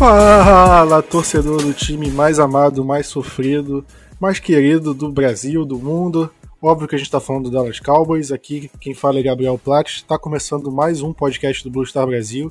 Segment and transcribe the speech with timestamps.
[0.00, 3.84] Fala, torcedor do time mais amado, mais sofrido,
[4.18, 6.32] mais querido do Brasil, do mundo.
[6.62, 8.32] Óbvio que a gente está falando do Dallas Cowboys.
[8.32, 9.96] Aqui quem fala é Gabriel Platt.
[9.96, 12.50] Está começando mais um podcast do Blue Star Brasil.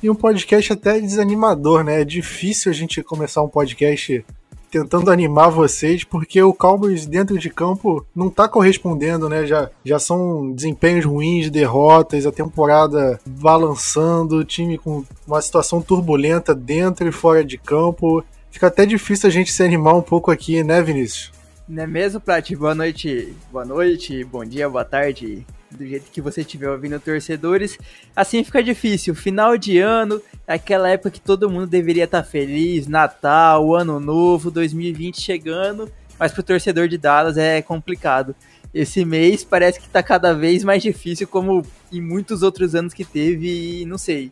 [0.00, 2.02] E um podcast até desanimador, né?
[2.02, 4.24] É difícil a gente começar um podcast
[4.70, 9.46] tentando animar vocês, porque o Cowboys dentro de campo não tá correspondendo, né?
[9.46, 16.54] Já, já são desempenhos ruins, derrotas, a temporada balançando, o time com uma situação turbulenta
[16.54, 18.24] dentro e fora de campo.
[18.50, 21.32] Fica até difícil a gente se animar um pouco aqui, né, Vinícius?
[21.68, 22.50] Não é mesmo, Plat?
[22.54, 27.78] Boa noite, boa noite, bom dia, boa tarde, do jeito que você estiver ouvindo, torcedores.
[28.14, 29.14] Assim fica difícil.
[29.14, 35.20] Final de ano, aquela época que todo mundo deveria estar feliz, Natal, Ano Novo, 2020
[35.20, 38.34] chegando, mas pro torcedor de Dallas é complicado.
[38.72, 43.04] Esse mês parece que tá cada vez mais difícil, como em muitos outros anos que
[43.04, 44.30] teve, e não sei.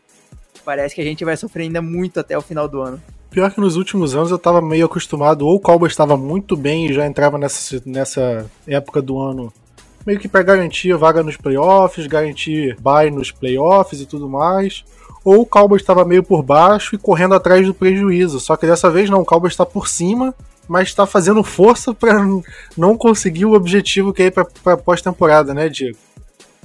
[0.65, 3.01] Parece que a gente vai sofrer ainda muito até o final do ano.
[3.31, 6.87] Pior que nos últimos anos eu tava meio acostumado, ou o Cowboys estava muito bem
[6.87, 9.53] e já entrava nessa, nessa época do ano
[10.07, 14.85] meio que para garantir vaga nos playoffs, garantir bye nos playoffs e tudo mais.
[15.25, 18.39] Ou o Cowboys estava meio por baixo e correndo atrás do prejuízo.
[18.39, 20.33] Só que dessa vez não, o Cowboys está por cima,
[20.69, 22.25] mas está fazendo força para
[22.77, 25.99] não conseguir o objetivo que é para pós-temporada, né, Diego?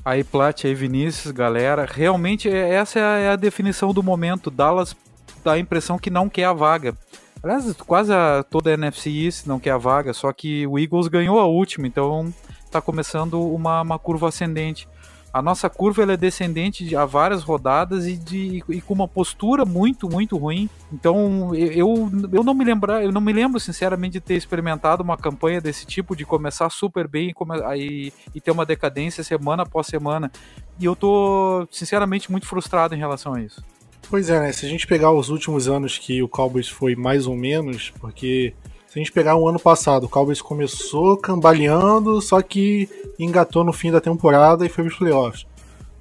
[0.06, 1.88] Aí, Plat, aí, Vinícius, galera.
[1.92, 4.52] Realmente, é, essa é a, é a definição do momento.
[4.52, 4.96] Dallas
[5.44, 6.96] dá a impressão que não quer a vaga.
[7.44, 11.08] Aliás, quase a, toda a NFC East não quer a vaga, só que o Eagles
[11.08, 12.32] ganhou a última, então
[12.72, 14.88] está começando uma, uma curva ascendente.
[15.34, 19.64] A nossa curva ela é descendente há várias rodadas e, de, e com uma postura
[19.64, 20.70] muito, muito ruim.
[20.92, 25.16] Então eu, eu não me lembro, eu não me lembro sinceramente de ter experimentado uma
[25.16, 29.88] campanha desse tipo, de começar super bem e, e, e ter uma decadência semana após
[29.88, 30.30] semana.
[30.78, 33.64] E eu tô sinceramente muito frustrado em relação a isso.
[34.09, 34.52] Pois é, né?
[34.52, 38.53] Se a gente pegar os últimos anos que o Cowboys foi mais ou menos, porque
[38.91, 43.72] se a gente pegar o ano passado, o Cowboys começou cambaleando, só que engatou no
[43.72, 45.46] fim da temporada e foi para os playoffs.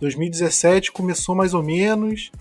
[0.01, 2.33] 2017 começou mais ou menos,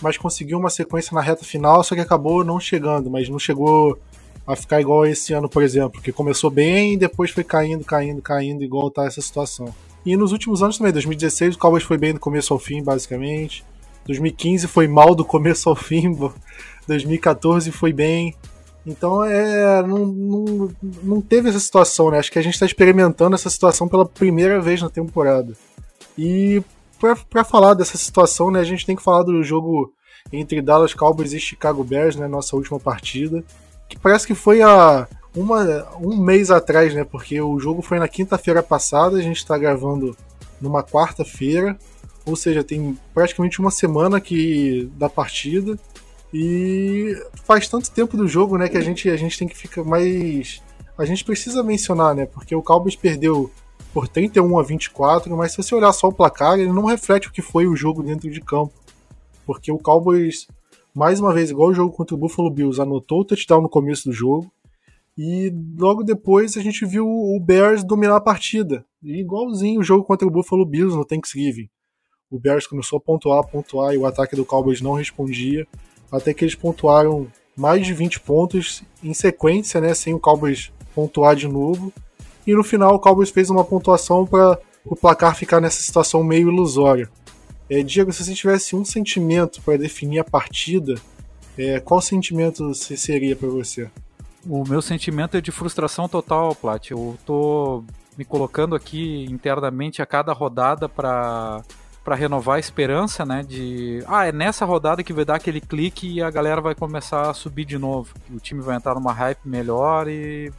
[0.00, 3.98] mas conseguiu uma sequência na reta final, só que acabou não chegando, mas não chegou
[4.46, 8.22] a ficar igual esse ano, por exemplo, que começou bem e depois foi caindo, caindo,
[8.22, 9.74] caindo, igual tá essa situação.
[10.06, 13.62] E nos últimos anos também, 2016 o Cowboys foi bem do começo ao fim, basicamente.
[14.06, 16.16] 2015 foi mal do começo ao fim,
[16.88, 18.34] 2014 foi bem.
[18.86, 20.70] Então é, não, não,
[21.02, 22.18] não teve essa situação, né?
[22.18, 25.52] Acho que a gente está experimentando essa situação pela primeira vez na temporada.
[26.16, 26.62] E
[27.30, 29.92] para falar dessa situação, né, a gente tem que falar do jogo
[30.32, 33.44] entre Dallas Cowboys e Chicago Bears, né, nossa última partida,
[33.88, 38.08] que parece que foi há uma, um mês atrás, né, porque o jogo foi na
[38.08, 40.16] quinta-feira passada, a gente está gravando
[40.60, 41.78] numa quarta-feira,
[42.26, 45.78] ou seja, tem praticamente uma semana que da partida.
[46.32, 49.82] E faz tanto tempo do jogo, né, que a gente, a gente tem que ficar
[49.82, 50.62] mais.
[50.96, 53.50] A gente precisa mencionar, né, porque o Cowboys perdeu
[53.92, 57.32] por 31 a 24, mas se você olhar só o placar, ele não reflete o
[57.32, 58.72] que foi o jogo dentro de campo.
[59.46, 60.46] Porque o Cowboys,
[60.94, 64.08] mais uma vez, igual o jogo contra o Buffalo Bills, anotou o touchdown no começo
[64.08, 64.52] do jogo.
[65.16, 68.84] E logo depois a gente viu o Bears dominar a partida.
[69.02, 71.68] E igualzinho o jogo contra o Buffalo Bills no Thanksgiving.
[72.30, 75.66] O Bears começou a pontuar, pontuar e o ataque do Cowboys não respondia
[76.10, 77.26] até que eles pontuaram
[77.56, 81.92] mais de 20 pontos em sequência, né, sem o Cowboys pontuar de novo.
[82.46, 86.48] E no final o Cowboys fez uma pontuação para o placar ficar nessa situação meio
[86.48, 87.10] ilusória.
[87.68, 90.94] É, Diego, se você tivesse um sentimento para definir a partida,
[91.58, 93.90] é, qual sentimento seria para você?
[94.46, 96.90] O meu sentimento é de frustração total, Plat.
[96.90, 97.84] Eu tô
[98.16, 101.62] me colocando aqui internamente a cada rodada para
[102.08, 103.42] para renovar a esperança, né?
[103.46, 107.28] De ah, é nessa rodada que vai dar aquele clique e a galera vai começar
[107.28, 108.14] a subir de novo.
[108.30, 110.50] O time vai entrar numa hype melhor e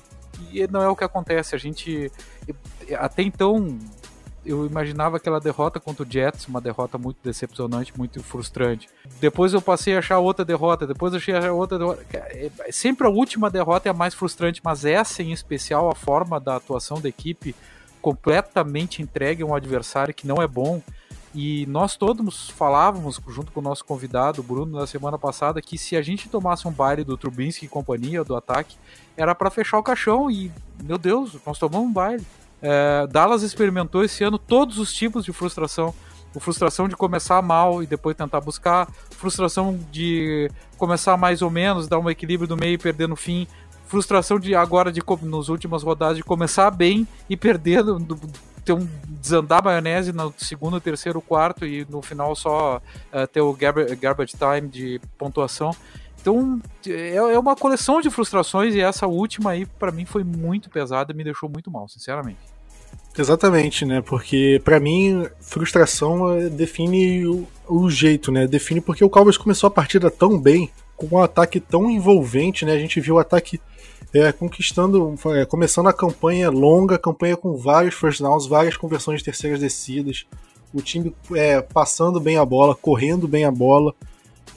[0.54, 1.56] e não é o que acontece.
[1.56, 2.12] A gente
[3.00, 3.80] até então
[4.46, 8.88] eu imaginava aquela derrota contra o Jets, uma derrota muito decepcionante, muito frustrante.
[9.20, 12.06] Depois eu passei a achar outra derrota, depois eu achei a outra derrota.
[12.12, 16.40] É, sempre a última derrota é a mais frustrante, mas essa em especial, a forma
[16.40, 17.56] da atuação da equipe
[18.00, 20.80] completamente entregue a um adversário que não é bom.
[21.34, 25.96] E nós todos falávamos, junto com o nosso convidado, Bruno, na semana passada, que se
[25.96, 28.78] a gente tomasse um baile do Trubinsky e companhia, do ataque,
[29.16, 30.32] era para fechar o caixão.
[30.32, 30.52] E,
[30.84, 32.26] meu Deus, nós tomamos um baile.
[32.62, 35.94] É, Dallas experimentou esse ano todos os tipos de frustração.
[36.34, 41.88] O frustração de começar mal e depois tentar buscar, frustração de começar mais ou menos,
[41.88, 43.48] dar um equilíbrio do meio e perder no fim,
[43.88, 47.84] frustração de agora de nos últimas rodadas de começar bem e perder
[48.70, 48.88] ter um
[49.20, 52.78] desandar maionese no segundo, terceiro, quarto e no final só
[53.12, 55.76] uh, ter o garbage time de pontuação.
[56.22, 60.70] Então é, é uma coleção de frustrações e essa última aí para mim foi muito
[60.70, 62.38] pesada e me deixou muito mal, sinceramente.
[63.18, 64.02] Exatamente, né?
[64.02, 68.46] Porque para mim frustração eh, define o, o, jeito, né?
[68.46, 72.74] Define porque o Cowboys começou a partida tão bem, com um ataque tão envolvente, né?
[72.74, 73.60] A gente viu o ataque
[74.14, 79.26] é, conquistando, é, começando a campanha longa, campanha com vários first downs, várias conversões de
[79.26, 80.26] terceiras descidas,
[80.74, 83.94] o time é, passando bem a bola, correndo bem a bola,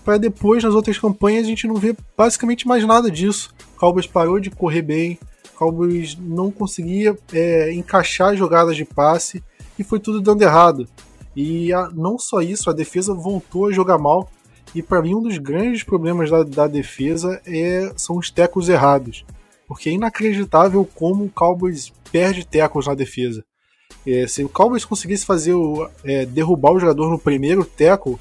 [0.05, 3.55] para depois nas outras campanhas a gente não ver basicamente mais nada disso.
[3.77, 5.19] O Cowboys parou de correr bem,
[5.55, 9.43] o Cowboys não conseguia é, encaixar jogadas de passe
[9.79, 10.89] e foi tudo dando errado.
[11.37, 14.31] E a, não só isso, a defesa voltou a jogar mal.
[14.75, 19.25] E para mim um dos grandes problemas da, da defesa é, são os tecos errados
[19.67, 23.45] porque é inacreditável como o Cowboys perde tecos na defesa.
[24.07, 28.19] É, se o Cowboys conseguisse fazer o, é, derrubar o jogador no primeiro teco,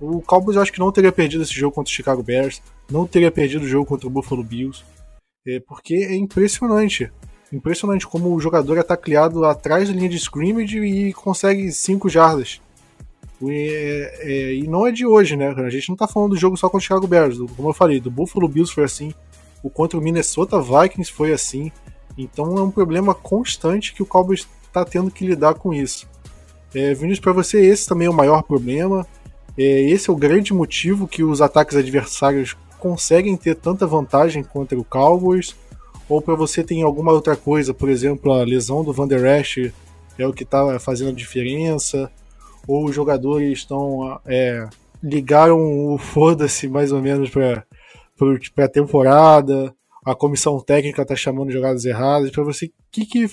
[0.00, 3.06] o Cowboys eu acho que não teria perdido esse jogo contra o Chicago Bears, não
[3.06, 4.84] teria perdido o jogo contra o Buffalo Bills,
[5.46, 7.10] é, porque é impressionante.
[7.52, 12.60] Impressionante como o jogador é tacleado atrás da linha de scrimmage e consegue 5 jardas.
[13.40, 13.70] E,
[14.20, 15.48] é, e, não é de hoje, né?
[15.48, 17.38] A gente não tá falando do jogo só contra o Chicago Bears.
[17.56, 19.14] Como eu falei, do Buffalo Bills foi assim,
[19.62, 21.70] o contra o Minnesota Vikings foi assim.
[22.16, 26.08] Então é um problema constante que o Cowboys está tendo que lidar com isso.
[26.74, 29.06] É, Vinícius, para você esse também é o maior problema.
[29.56, 34.78] É, esse é o grande motivo que os ataques adversários conseguem ter tanta vantagem contra
[34.78, 35.54] o Cowboys.
[36.08, 39.72] Ou para você tem alguma outra coisa, por exemplo, a lesão do Van Der Esch
[40.18, 42.10] é o que está fazendo a diferença.
[42.66, 44.68] Ou os jogadores estão é,
[45.02, 47.64] ligaram o foda-se mais ou menos para
[48.54, 49.74] para a temporada,
[50.04, 53.28] a comissão técnica está chamando jogadas erradas, para você, que, que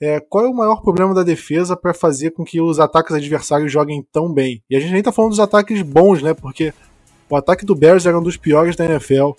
[0.00, 3.70] é, qual é o maior problema da defesa para fazer com que os ataques adversários
[3.70, 4.60] joguem tão bem?
[4.68, 6.34] E a gente nem está falando dos ataques bons, né?
[6.34, 6.74] Porque
[7.30, 9.30] o ataque do Bears era um dos piores da NFL.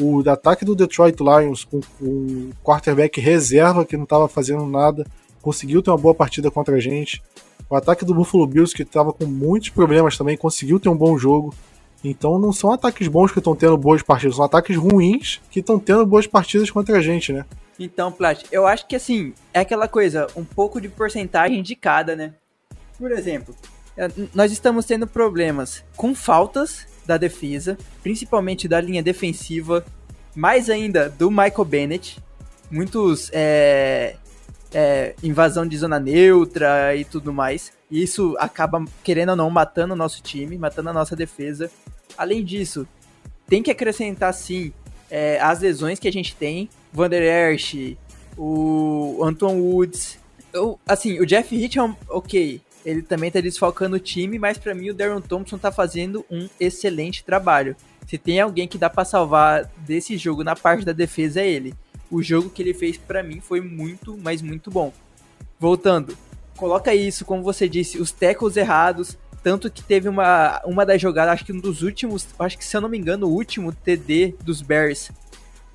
[0.00, 5.06] O ataque do Detroit Lions com, o quarterback reserva que não estava fazendo nada,
[5.42, 7.22] conseguiu ter uma boa partida contra a gente.
[7.68, 11.18] O ataque do Buffalo Bills que estava com muitos problemas também, conseguiu ter um bom
[11.18, 11.54] jogo.
[12.08, 15.78] Então não são ataques bons que estão tendo boas partidas, são ataques ruins que estão
[15.78, 17.44] tendo boas partidas contra a gente, né?
[17.78, 22.14] Então, Plat, eu acho que assim, é aquela coisa, um pouco de porcentagem de cada,
[22.14, 22.34] né?
[22.98, 23.54] Por exemplo,
[23.96, 29.84] é, nós estamos tendo problemas com faltas da defesa, principalmente da linha defensiva,
[30.34, 32.18] mais ainda do Michael Bennett,
[32.70, 34.16] muitos é,
[34.72, 37.72] é, invasão de zona neutra e tudo mais.
[37.90, 41.70] E isso acaba, querendo ou não, matando o nosso time, matando a nossa defesa.
[42.16, 42.86] Além disso,
[43.46, 44.72] tem que acrescentar sim
[45.10, 46.68] é, as lesões que a gente tem.
[46.92, 47.96] Vander Esch,
[48.36, 50.18] o Anton Woods.
[50.52, 54.90] Eu, assim, o Jeff Hitcham, ok, ele também tá desfalcando o time, mas para mim
[54.90, 57.74] o Darren Thompson tá fazendo um excelente trabalho.
[58.06, 61.74] Se tem alguém que dá para salvar desse jogo na parte da defesa é ele.
[62.08, 64.92] O jogo que ele fez para mim foi muito, mas muito bom.
[65.58, 66.16] Voltando,
[66.56, 71.34] coloca isso, como você disse, os tackles errados, tanto que teve uma, uma das jogadas,
[71.34, 74.34] acho que um dos últimos, acho que se eu não me engano, o último TD
[74.42, 75.12] dos Bears.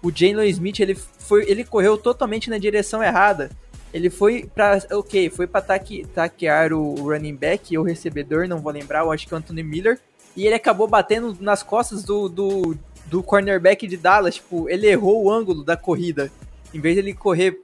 [0.03, 3.49] O Jalen Smith, ele foi, ele correu totalmente na direção errada.
[3.93, 8.73] Ele foi para, OK, foi para taque, taquear o running back ou recebedor, não vou
[8.73, 9.97] lembrar, eu acho que é o Anthony Miller,
[10.35, 15.23] e ele acabou batendo nas costas do, do, do cornerback de Dallas, tipo, ele errou
[15.23, 16.29] o ângulo da corrida.
[16.73, 17.57] Em vez de ele correr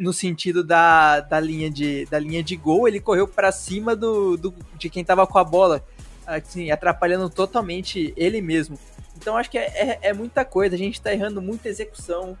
[0.00, 4.34] no sentido da, da, linha, de, da linha de gol, ele correu para cima do,
[4.36, 5.84] do, de quem tava com a bola,
[6.26, 8.78] assim, atrapalhando totalmente ele mesmo.
[9.16, 12.36] Então acho que é, é, é muita coisa, a gente tá errando muita execução,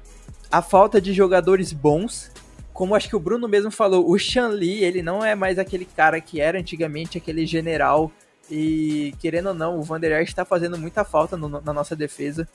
[0.50, 2.32] a falta de jogadores bons,
[2.72, 4.16] como acho que o Bruno mesmo falou, o
[4.48, 8.10] Lee, ele não é mais aquele cara que era antigamente, aquele general,
[8.50, 11.94] e querendo ou não, o Van Der Esch tá fazendo muita falta no, na nossa
[11.94, 12.48] defesa,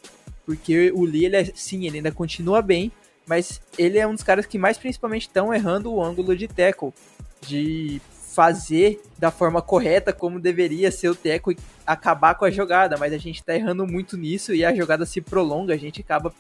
[0.44, 2.92] porque o Lee, ele é, sim, ele ainda continua bem,
[3.28, 6.94] mas ele é um dos caras que mais principalmente estão errando o ângulo de tackle,
[7.42, 8.02] de
[8.36, 13.14] fazer da forma correta como deveria ser o teco e acabar com a jogada, mas
[13.14, 16.34] a gente tá errando muito nisso e a jogada se prolonga, a gente acaba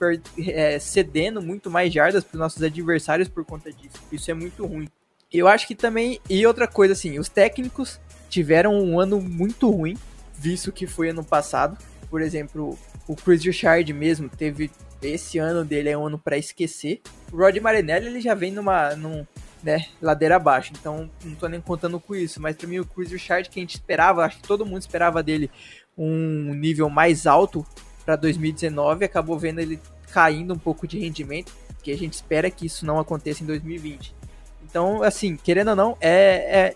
[0.46, 3.96] é, cedendo muito mais jardas para nossos adversários por conta disso.
[4.12, 4.89] Isso é muito ruim.
[5.32, 8.00] Eu acho que também, e outra coisa assim, os técnicos
[8.30, 9.98] tiveram um ano muito ruim,
[10.38, 11.77] visto que foi ano passado.
[12.10, 12.77] Por exemplo,
[13.08, 14.70] o Chris Richard mesmo teve
[15.02, 17.02] esse ano dele é um ano para esquecer.
[17.32, 19.25] O Rod Marinelli ele já vem numa num,
[19.64, 20.72] né, ladeira abaixo.
[20.80, 22.42] Então, não tô nem contando com isso.
[22.42, 25.24] Mas para mim, o Chris Richard, que a gente esperava, acho que todo mundo esperava
[25.24, 25.50] dele
[25.98, 27.66] um nível mais alto
[28.06, 29.80] para 2019, acabou vendo ele
[30.12, 34.16] caindo um pouco de rendimento, que a gente espera que isso não aconteça em 2020.
[34.64, 36.75] Então, assim, querendo ou não, é, é,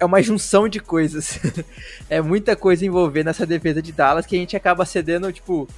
[0.00, 1.38] é uma junção de coisas.
[2.10, 5.68] é muita coisa envolvendo nessa defesa de Dallas que a gente acaba cedendo, tipo,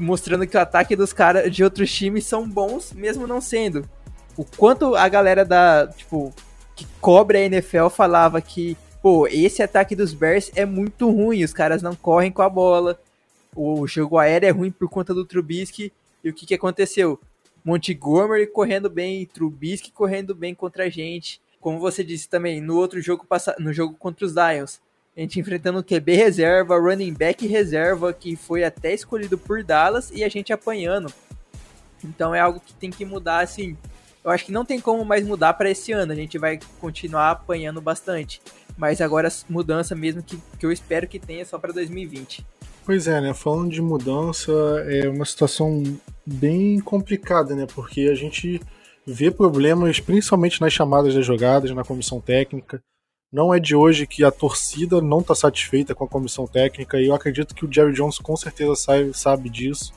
[0.00, 3.88] mostrando que o ataque dos caras de outros times são bons, mesmo não sendo
[4.40, 6.32] o quanto a galera da, tipo,
[6.74, 11.52] que cobre a NFL falava que, pô, esse ataque dos Bears é muito ruim, os
[11.52, 12.98] caras não correm com a bola,
[13.54, 15.92] o jogo aéreo é ruim por conta do Trubisky,
[16.24, 17.20] e o que que aconteceu?
[17.62, 21.38] Montgomery correndo bem, Trubisky correndo bem contra a gente.
[21.60, 23.26] Como você disse também, no outro jogo
[23.58, 24.80] no jogo contra os Lions,
[25.16, 30.10] a gente enfrentando o QB reserva, running back reserva, que foi até escolhido por Dallas,
[30.10, 31.12] e a gente apanhando.
[32.04, 33.76] Então é algo que tem que mudar, assim,
[34.22, 36.12] eu acho que não tem como mais mudar para esse ano.
[36.12, 38.40] A gente vai continuar apanhando bastante.
[38.76, 42.46] Mas agora mudança mesmo que, que eu espero que tenha só para 2020.
[42.84, 43.34] Pois é, né?
[43.34, 44.52] Falando de mudança,
[44.88, 45.82] é uma situação
[46.24, 47.66] bem complicada, né?
[47.74, 48.60] Porque a gente
[49.06, 52.82] vê problemas principalmente nas chamadas das jogadas, na comissão técnica.
[53.32, 57.06] Não é de hoje que a torcida não está satisfeita com a comissão técnica e
[57.06, 58.74] eu acredito que o Jerry Jones com certeza
[59.14, 59.92] sabe, disso.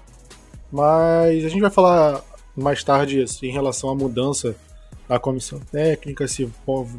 [0.71, 2.23] Mas a gente vai falar
[2.55, 4.55] mais tarde em relação à mudança
[5.09, 6.47] da comissão técnica, se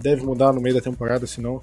[0.01, 1.61] deve mudar no meio da temporada, se não.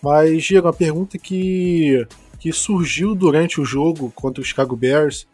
[0.00, 2.06] Mas, Diego, a pergunta que,
[2.38, 5.26] que surgiu durante o jogo contra o Chicago Bears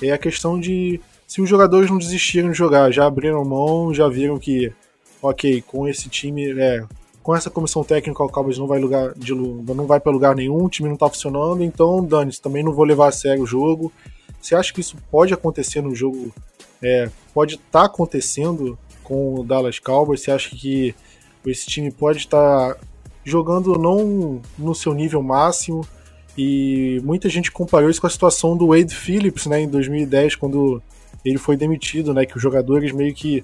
[0.00, 4.08] é a questão de se os jogadores não desistiram de jogar, já abriram mão, já
[4.08, 4.72] viram que,
[5.20, 6.86] ok, com esse time, é,
[7.24, 10.62] com essa comissão técnica o Cowboys não vai lugar de não vai para lugar nenhum,
[10.62, 13.90] o time não está funcionando, então dane-se, também não vou levar a sério o jogo.
[14.40, 16.30] Você acha que isso pode acontecer no jogo
[16.82, 20.20] é, pode estar tá acontecendo com o Dallas Cowboys?
[20.20, 20.94] Você acha que
[21.46, 22.80] esse time pode estar tá
[23.24, 25.80] jogando não no seu nível máximo?
[26.36, 30.82] E muita gente comparou isso com a situação do Wade Phillips, né, em 2010, quando
[31.24, 33.42] ele foi demitido, né, que os jogadores meio que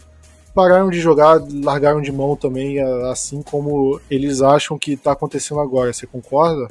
[0.55, 2.81] pararam de jogar, largaram de mão também,
[3.11, 5.93] assim como eles acham que está acontecendo agora.
[5.93, 6.69] Você concorda?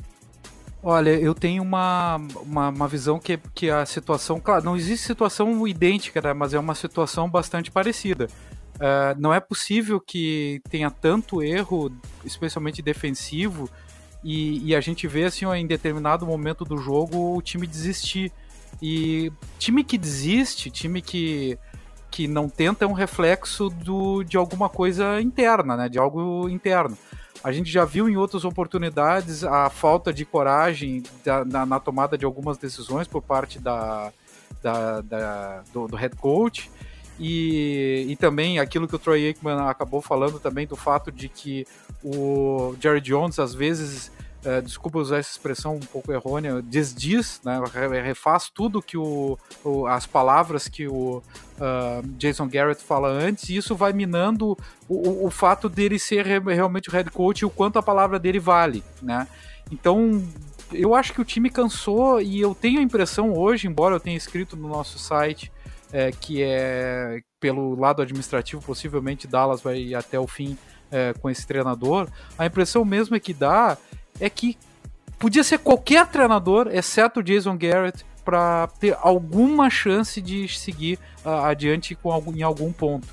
[0.81, 5.67] Olha, eu tenho uma, uma, uma, visão que, que a situação, claro, não existe situação
[5.67, 8.27] idêntica, né, mas é uma situação bastante parecida.
[8.75, 11.91] Uh, não é possível que tenha tanto erro,
[12.24, 13.69] especialmente defensivo,
[14.24, 18.31] e, e, a gente vê assim, em determinado momento do jogo o time desistir.
[18.81, 21.57] E time que desiste, time que,
[22.12, 25.89] que não tenta é um reflexo do, de alguma coisa interna, né?
[25.89, 26.98] De algo interno.
[27.44, 32.18] A gente já viu em outras oportunidades a falta de coragem da, na, na, tomada
[32.18, 34.12] de algumas decisões por parte da,
[34.62, 36.70] da, da do, do, head coach.
[37.18, 41.66] E, e também aquilo que o Troy Aikman acabou falando também do fato de que
[42.04, 44.12] o Jerry Jones às vezes
[44.43, 47.60] é, desculpa usar essa expressão um pouco errônea, desdiz, né,
[48.03, 53.58] refaz tudo que o, o as palavras que o uh, Jason Garrett fala antes, e
[53.58, 57.79] isso vai minando o, o fato dele ser realmente o head coach e o quanto
[57.79, 59.27] a palavra dele vale, né?
[59.72, 60.24] Então,
[60.72, 64.17] eu acho que o time cansou e eu tenho a impressão hoje, embora eu tenha
[64.17, 65.51] escrito no nosso site
[65.91, 70.58] é, que é pelo lado administrativo, possivelmente Dallas vai até o fim
[70.91, 73.77] é, com esse treinador, a impressão mesmo é que dá
[74.20, 74.58] é que
[75.18, 81.46] podia ser qualquer treinador, exceto o Jason Garrett, para ter alguma chance de seguir uh,
[81.46, 83.08] adiante com algum, em algum ponto.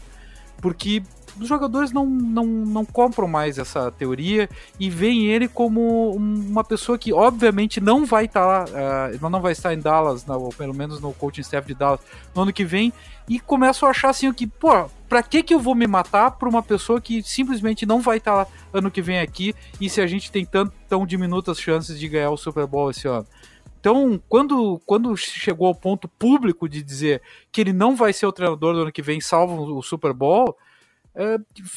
[0.61, 1.03] Porque
[1.41, 6.99] os jogadores não, não, não compram mais essa teoria e veem ele como uma pessoa
[6.99, 11.01] que obviamente não vai estar tá, uh, não vai estar em Dallas, ou pelo menos
[11.01, 12.01] no coaching staff de Dallas
[12.35, 12.93] no ano que vem,
[13.29, 16.49] e começam a achar assim que, pô, pra que que eu vou me matar por
[16.49, 20.07] uma pessoa que simplesmente não vai estar tá ano que vem aqui e se a
[20.07, 23.27] gente tem tão, tão diminutas chances de ganhar o Super Bowl esse ano?
[23.81, 28.33] Então, quando, quando chegou ao ponto público de dizer que ele não vai ser o
[28.33, 30.57] treinador do ano que vem, salvo o Super Bowl,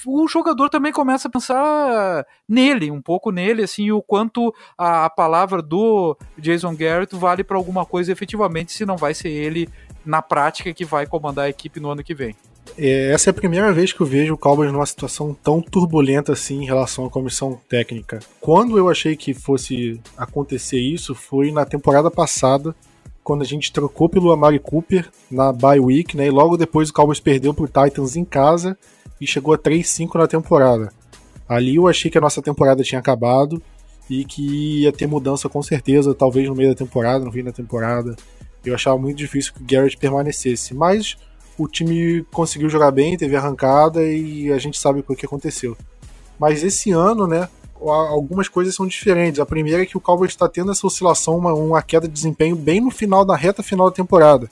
[0.06, 5.10] o jogador também começa a pensar nele, um pouco nele, assim, o quanto a, a
[5.10, 9.70] palavra do Jason Garrett vale para alguma coisa efetivamente, se não vai ser ele
[10.06, 12.36] na prática que vai comandar a equipe no ano que vem.
[12.78, 16.34] é, essa é a primeira vez que eu vejo o Cowboys numa situação tão turbulenta
[16.34, 18.20] assim em relação à comissão técnica.
[18.42, 22.76] Quando eu achei que fosse acontecer isso foi na temporada passada,
[23.30, 26.26] quando a gente trocou pelo Amari Cooper na bye week, né?
[26.26, 28.76] E logo depois o Cowboys perdeu pro Titans em casa
[29.22, 30.92] e chegou a 3-5 na temporada.
[31.48, 33.62] Ali eu achei que a nossa temporada tinha acabado
[34.10, 37.52] e que ia ter mudança com certeza, talvez no meio da temporada, no fim da
[37.52, 38.16] temporada.
[38.66, 41.16] Eu achava muito difícil que o Garrett permanecesse, mas
[41.56, 45.78] o time conseguiu jogar bem, teve arrancada e a gente sabe o que aconteceu.
[46.40, 47.48] Mas esse ano, né,
[47.82, 49.40] algumas coisas são diferentes.
[49.40, 52.56] A primeira é que o Cowboys está tendo essa oscilação, uma, uma, queda de desempenho
[52.56, 54.50] bem no final da reta final da temporada.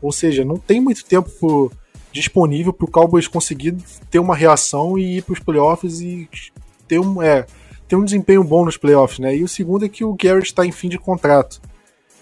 [0.00, 1.72] Ou seja, não tem muito tempo por,
[2.12, 3.76] disponível para o Cowboys conseguir
[4.10, 6.28] ter uma reação e ir para os playoffs e
[6.86, 7.46] ter um, é,
[7.88, 9.18] ter um desempenho bom nos playoffs.
[9.18, 9.36] Né?
[9.36, 11.60] E o segundo é que o Garrett está em fim de contrato.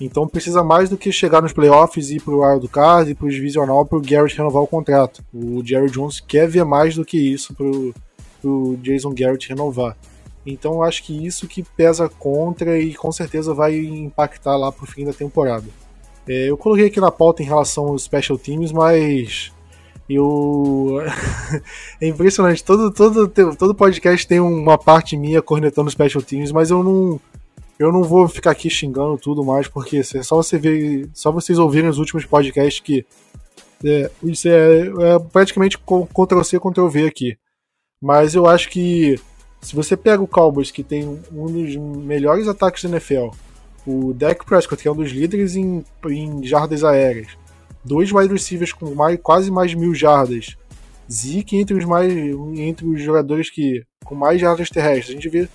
[0.01, 3.31] Então precisa mais do que chegar nos playoffs e ir pro Wild Card e pro
[3.31, 5.23] Divisional pro Garrett renovar o contrato.
[5.33, 7.95] O Jerry Jones quer ver mais do que isso pro,
[8.41, 9.97] pro Jason Garrett renovar.
[10.45, 15.05] Então acho que isso que pesa contra e com certeza vai impactar lá pro fim
[15.05, 15.67] da temporada.
[16.29, 19.53] É, eu coloquei aqui na pauta em relação aos special teams, mas
[20.09, 20.99] eu
[22.01, 22.63] é impressionante.
[22.65, 27.21] Todo, todo, todo podcast tem uma parte minha cornetando special teams, mas eu não
[27.79, 31.59] eu não vou ficar aqui xingando tudo mais, porque é só você ver, só vocês
[31.59, 33.05] ouvirem os últimos podcasts que
[33.85, 37.37] é, isso é, é praticamente Ctrl C, Ctrl V aqui.
[38.01, 39.21] Mas eu acho que
[39.63, 43.29] se você pega o Cowboys, que tem um dos melhores ataques da NFL,
[43.87, 47.29] o Dak Prescott, que é um dos líderes em, em jardas aéreas,
[47.85, 50.57] dois wide receivers com mais, quase mais mil jardas,
[51.11, 52.13] Zeke entre os mais
[52.55, 55.11] entre os jogadores que com mais jardas terrestres.
[55.11, 55.49] A gente vê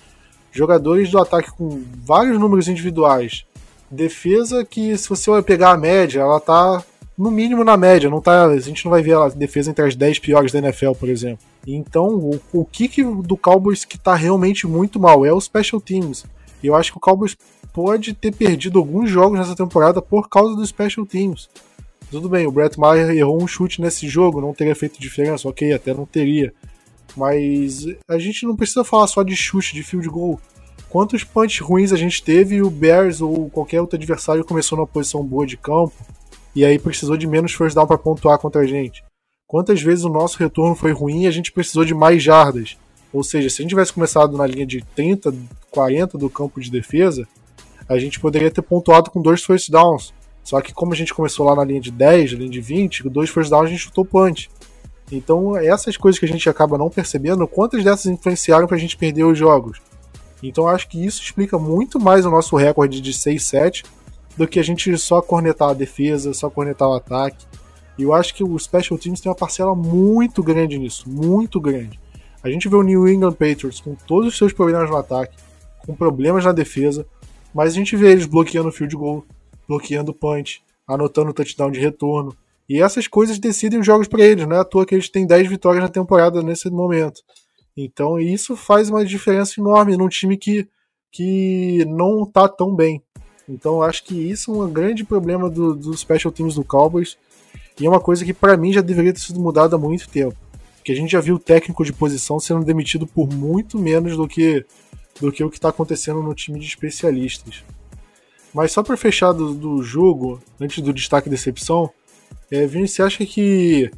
[0.52, 3.44] jogadores do ataque com vários números individuais.
[3.90, 6.84] Defesa que, se você pegar a média, ela tá
[7.16, 9.96] no mínimo na média, não tá, a gente não vai ver a defesa entre as
[9.96, 11.44] 10 piores da NFL, por exemplo.
[11.74, 16.24] Então, o, o kick do Cowboys que tá realmente muito mal é o Special Teams.
[16.62, 17.36] E eu acho que o Cowboys
[17.72, 21.48] pode ter perdido alguns jogos nessa temporada por causa dos Special Teams.
[22.10, 25.74] Tudo bem, o Brett Maher errou um chute nesse jogo, não teria feito diferença, ok,
[25.74, 26.54] até não teria.
[27.14, 30.40] Mas a gente não precisa falar só de chute, de field goal.
[30.88, 34.86] Quantos punts ruins a gente teve e o Bears ou qualquer outro adversário começou numa
[34.86, 35.92] posição boa de campo
[36.56, 39.04] e aí precisou de menos first down para pontuar contra a gente?
[39.48, 42.76] Quantas vezes o nosso retorno foi ruim e a gente precisou de mais jardas?
[43.10, 45.34] Ou seja, se a gente tivesse começado na linha de 30,
[45.70, 47.26] 40 do campo de defesa,
[47.88, 50.12] a gente poderia ter pontuado com dois first downs.
[50.44, 53.04] Só que como a gente começou lá na linha de 10, na linha de 20,
[53.04, 54.50] com dois first downs a gente chutou punch.
[55.10, 58.98] Então, essas coisas que a gente acaba não percebendo, quantas dessas influenciaram para a gente
[58.98, 59.80] perder os jogos?
[60.42, 63.86] Então, acho que isso explica muito mais o nosso recorde de 6-7
[64.36, 67.46] do que a gente só cornetar a defesa, só cornetar o ataque.
[67.98, 71.98] E eu acho que o Special Teams tem uma parcela muito grande nisso, muito grande.
[72.42, 75.36] A gente vê o New England Patriots com todos os seus problemas no ataque,
[75.84, 77.04] com problemas na defesa,
[77.52, 79.24] mas a gente vê eles bloqueando o field goal,
[79.66, 82.36] bloqueando o punch, anotando o touchdown de retorno,
[82.68, 85.26] e essas coisas decidem os jogos para eles, não é à toa que eles têm
[85.26, 87.22] 10 vitórias na temporada nesse momento.
[87.76, 90.68] Então isso faz uma diferença enorme num time que,
[91.10, 93.02] que não tá tão bem.
[93.48, 97.16] Então acho que isso é um grande problema dos do special teams do Cowboys
[97.80, 100.36] e é uma coisa que para mim já deveria ter sido mudada há muito tempo.
[100.84, 104.26] Que a gente já viu o técnico de posição sendo demitido por muito menos do
[104.26, 104.64] que
[105.20, 107.64] do que o que está acontecendo no time de especialistas.
[108.54, 111.90] Mas só para fechar do, do jogo, antes do destaque decepção,
[112.50, 113.90] é, Vini, você acha que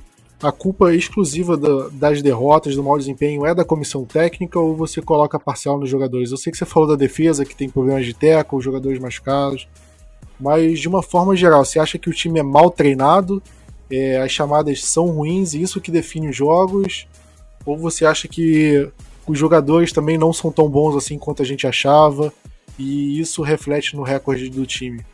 [0.42, 5.02] a culpa exclusiva da, das derrotas, do mau desempenho, é da comissão técnica ou você
[5.02, 6.30] coloca parcial nos jogadores?
[6.30, 9.68] Eu sei que você falou da defesa, que tem problemas de teco, os jogadores machucados,
[10.38, 13.42] mas de uma forma geral, você acha que o time é mal treinado,
[13.90, 17.07] é, as chamadas são ruins e isso que define os jogos?
[17.64, 18.90] Ou você acha que
[19.26, 22.33] os jogadores também não são tão bons assim quanto a gente achava
[22.79, 25.05] e isso reflete no recorde do time?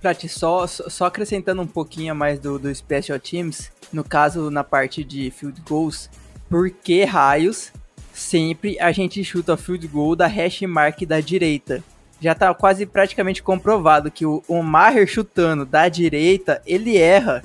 [0.00, 5.04] Prati, só, só acrescentando um pouquinho mais do, do Special Teams, no caso na parte
[5.04, 6.10] de field goals,
[6.48, 7.72] por que raios
[8.12, 11.82] sempre a gente chuta field goal da hash mark da direita?
[12.20, 17.42] Já tá quase praticamente comprovado que o, Maher chutando da direita, ele erra.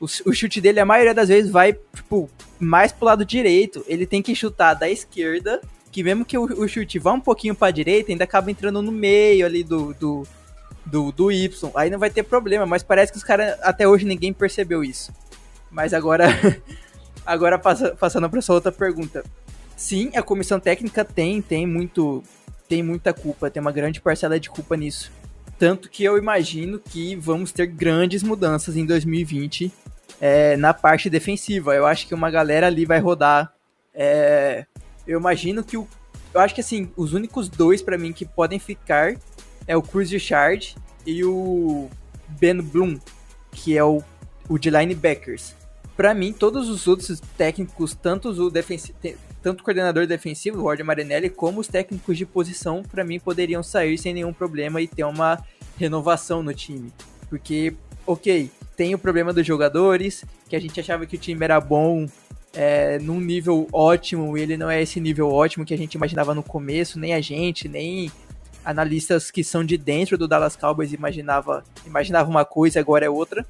[0.00, 3.84] O, o chute dele, a maioria das vezes, vai, tipo, mais pro lado direito.
[3.88, 7.54] Ele tem que chutar da esquerda, que mesmo que o, o chute vá um pouquinho
[7.54, 10.26] pra direita, ainda acaba entrando no meio ali do, do,
[10.86, 14.04] do, do Y, aí não vai ter problema, mas parece que os caras, até hoje,
[14.04, 15.12] ninguém percebeu isso.
[15.70, 16.28] Mas agora,
[17.26, 19.24] agora passa, passando para essa outra pergunta.
[19.76, 22.22] Sim, a comissão técnica tem, tem muito,
[22.68, 25.12] tem muita culpa, tem uma grande parcela de culpa nisso.
[25.58, 29.72] Tanto que eu imagino que vamos ter grandes mudanças em 2020
[30.20, 31.74] é, na parte defensiva.
[31.74, 33.52] Eu acho que uma galera ali vai rodar.
[33.94, 34.66] É,
[35.06, 35.86] eu imagino que o.
[36.32, 39.16] Eu acho que assim, os únicos dois para mim que podem ficar
[39.66, 41.88] é o Cruz Richard e o
[42.28, 42.98] Ben Bloom,
[43.52, 44.02] que é o,
[44.48, 45.54] o de linebackers.
[45.96, 48.50] Para mim, todos os outros técnicos, tanto o
[49.42, 53.62] tanto o coordenador defensivo, o Roger Marinelli, como os técnicos de posição, para mim poderiam
[53.62, 55.44] sair sem nenhum problema e ter uma
[55.76, 56.92] renovação no time.
[57.28, 57.74] Porque,
[58.06, 62.06] ok, tem o problema dos jogadores, que a gente achava que o time era bom
[62.54, 66.32] é, num nível ótimo, e ele não é esse nível ótimo que a gente imaginava
[66.32, 68.08] no começo, nem a gente, nem
[68.64, 73.44] analistas que são de dentro do Dallas Cowboys imaginava, imaginava uma coisa, agora é outra.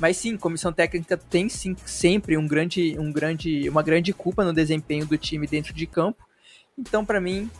[0.00, 4.52] Mas sim, comissão técnica tem sim, sempre um grande, um grande, uma grande culpa no
[4.54, 6.26] desempenho do time dentro de campo.
[6.76, 7.50] Então, para mim,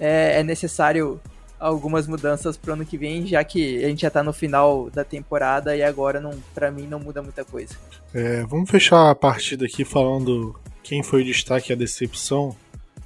[0.00, 1.20] é, é, necessário
[1.58, 4.90] algumas mudanças para o ano que vem, já que a gente já está no final
[4.90, 7.74] da temporada e agora, não, para mim, não muda muita coisa.
[8.12, 12.54] É, vamos fechar a partida aqui falando quem foi o destaque e a decepção.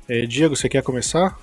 [0.09, 1.39] É, Diego, você quer começar?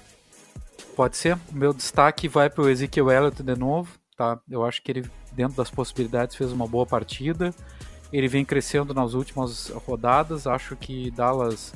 [0.96, 1.38] Pode ser.
[1.52, 3.90] Meu destaque vai para o Ezekiel Elliott de novo.
[4.18, 4.40] Tá?
[4.50, 7.54] Eu acho que ele dentro das possibilidades, fez uma boa partida.
[8.12, 10.48] Ele vem crescendo nas últimas rodadas.
[10.48, 11.74] Acho que Dallas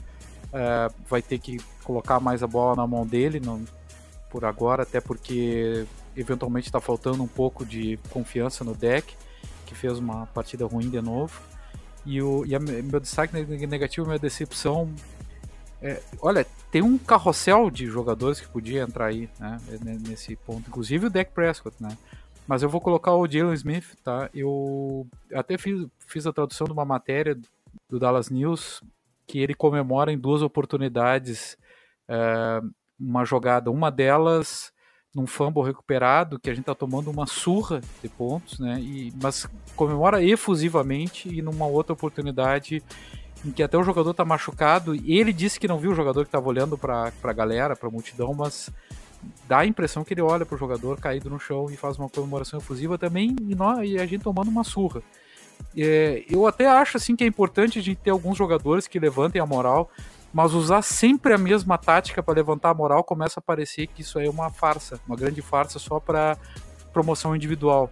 [0.52, 3.64] é, vai ter que colocar mais a bola na mão dele no,
[4.32, 9.16] por agora, até porque eventualmente está faltando um pouco de confiança no deck,
[9.66, 11.42] que fez uma partida ruim de novo.
[12.06, 13.34] E, o, e a, meu destaque
[13.68, 14.92] negativo, minha decepção.
[15.82, 19.60] É, olha, tem um carrossel de jogadores que podia entrar aí, né,
[20.08, 21.98] nesse ponto, inclusive o deck Prescott, né?
[22.48, 24.30] Mas eu vou colocar o Jalen Smith, tá?
[24.34, 27.38] Eu até fiz, fiz a tradução de uma matéria
[27.90, 28.82] do Dallas News
[29.26, 31.58] que ele comemora em duas oportunidades
[32.08, 32.62] é,
[33.02, 34.72] uma jogada, uma delas
[35.14, 38.80] num fumble recuperado, que a gente tá tomando uma surra de pontos, né?
[38.80, 42.82] E, mas comemora efusivamente e numa outra oportunidade
[43.44, 46.28] em que até o jogador tá machucado ele disse que não viu o jogador que
[46.28, 48.70] estava olhando para a galera, para a multidão, mas
[49.48, 52.60] dá a impressão que ele olha pro jogador caído no chão e faz uma comemoração
[52.60, 55.02] efusiva também e, nós, e a gente tomando uma surra.
[55.78, 59.42] É, eu até acho assim que é importante a gente ter alguns jogadores que levantem
[59.42, 59.90] a moral,
[60.34, 64.18] mas usar sempre a mesma tática para levantar a moral começa a parecer que isso
[64.18, 66.38] aí é uma farsa, uma grande farsa só para
[66.94, 67.92] promoção individual.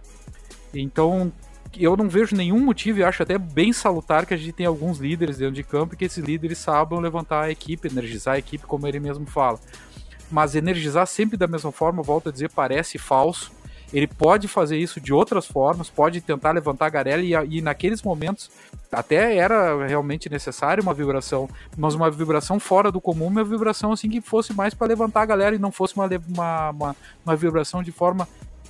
[0.74, 1.32] Então
[1.78, 4.98] eu não vejo nenhum motivo e acho até bem salutar que a gente tem alguns
[4.98, 8.66] líderes dentro de campo e que esses líderes saibam levantar a equipe, energizar a equipe,
[8.66, 9.58] como ele mesmo fala
[10.30, 13.50] mas energizar sempre da mesma forma, volto a dizer, parece falso.
[13.92, 18.02] Ele pode fazer isso de outras formas, pode tentar levantar a garela e, e naqueles
[18.02, 18.50] momentos
[18.92, 24.08] até era realmente necessário uma vibração, mas uma vibração fora do comum, uma vibração assim
[24.08, 27.82] que fosse mais para levantar a galera e não fosse uma, uma, uma, uma vibração
[27.82, 28.28] de forma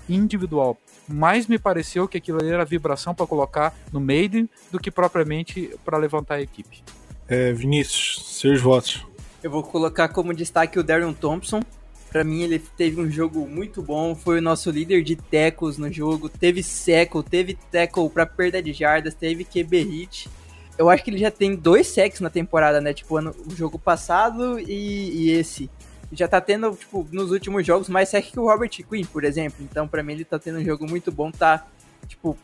[0.09, 0.77] individual.
[1.09, 5.99] Mais me pareceu que aquilo era vibração para colocar no Maiden do que propriamente para
[5.99, 6.83] levantar a equipe.
[7.29, 9.07] É, Vinícius, seus votos.
[9.43, 11.61] Eu vou colocar como destaque o Darion Thompson.
[12.11, 14.15] Para mim, ele teve um jogo muito bom.
[14.17, 16.29] Foi o nosso líder de tackles no jogo.
[16.29, 20.29] Teve seco, teve tackle para perda de jardas, teve QB hit.
[20.77, 22.93] Eu acho que ele já tem dois sacks na temporada, né?
[22.93, 25.71] Tipo, o jogo passado e, e esse.
[26.13, 29.59] Já tá tendo, tipo, nos últimos jogos mais sec que o Robert Quinn, por exemplo.
[29.61, 31.31] Então, para mim, ele tá tendo um jogo muito bom.
[31.31, 31.65] Tá,
[32.09, 32.37] tipo,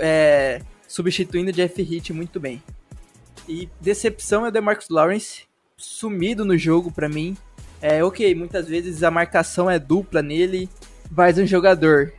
[0.00, 2.60] é, substituindo o Jeff Hit muito bem.
[3.48, 5.44] E decepção é o DeMarcus Lawrence
[5.76, 7.36] sumido no jogo para mim.
[7.80, 10.68] É, ok, muitas vezes a marcação é dupla nele,
[11.10, 12.12] mas um jogador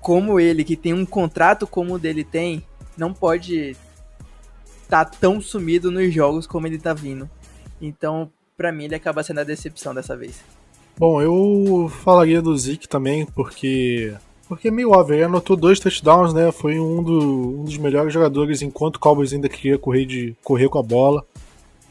[0.00, 2.64] como ele, que tem um contrato como o dele tem,
[2.96, 3.76] não pode
[4.82, 7.28] estar tá tão sumido nos jogos como ele tá vindo.
[7.80, 10.42] Então, para mim, ele acaba sendo a decepção dessa vez.
[10.96, 14.14] Bom, eu falaria do Zeke também, porque.
[14.48, 16.50] Porque é meio óbvio, ele anotou dois touchdowns, né?
[16.50, 20.70] Foi um, do, um dos melhores jogadores enquanto o Cowboys ainda queria correr, de, correr
[20.70, 21.22] com a bola.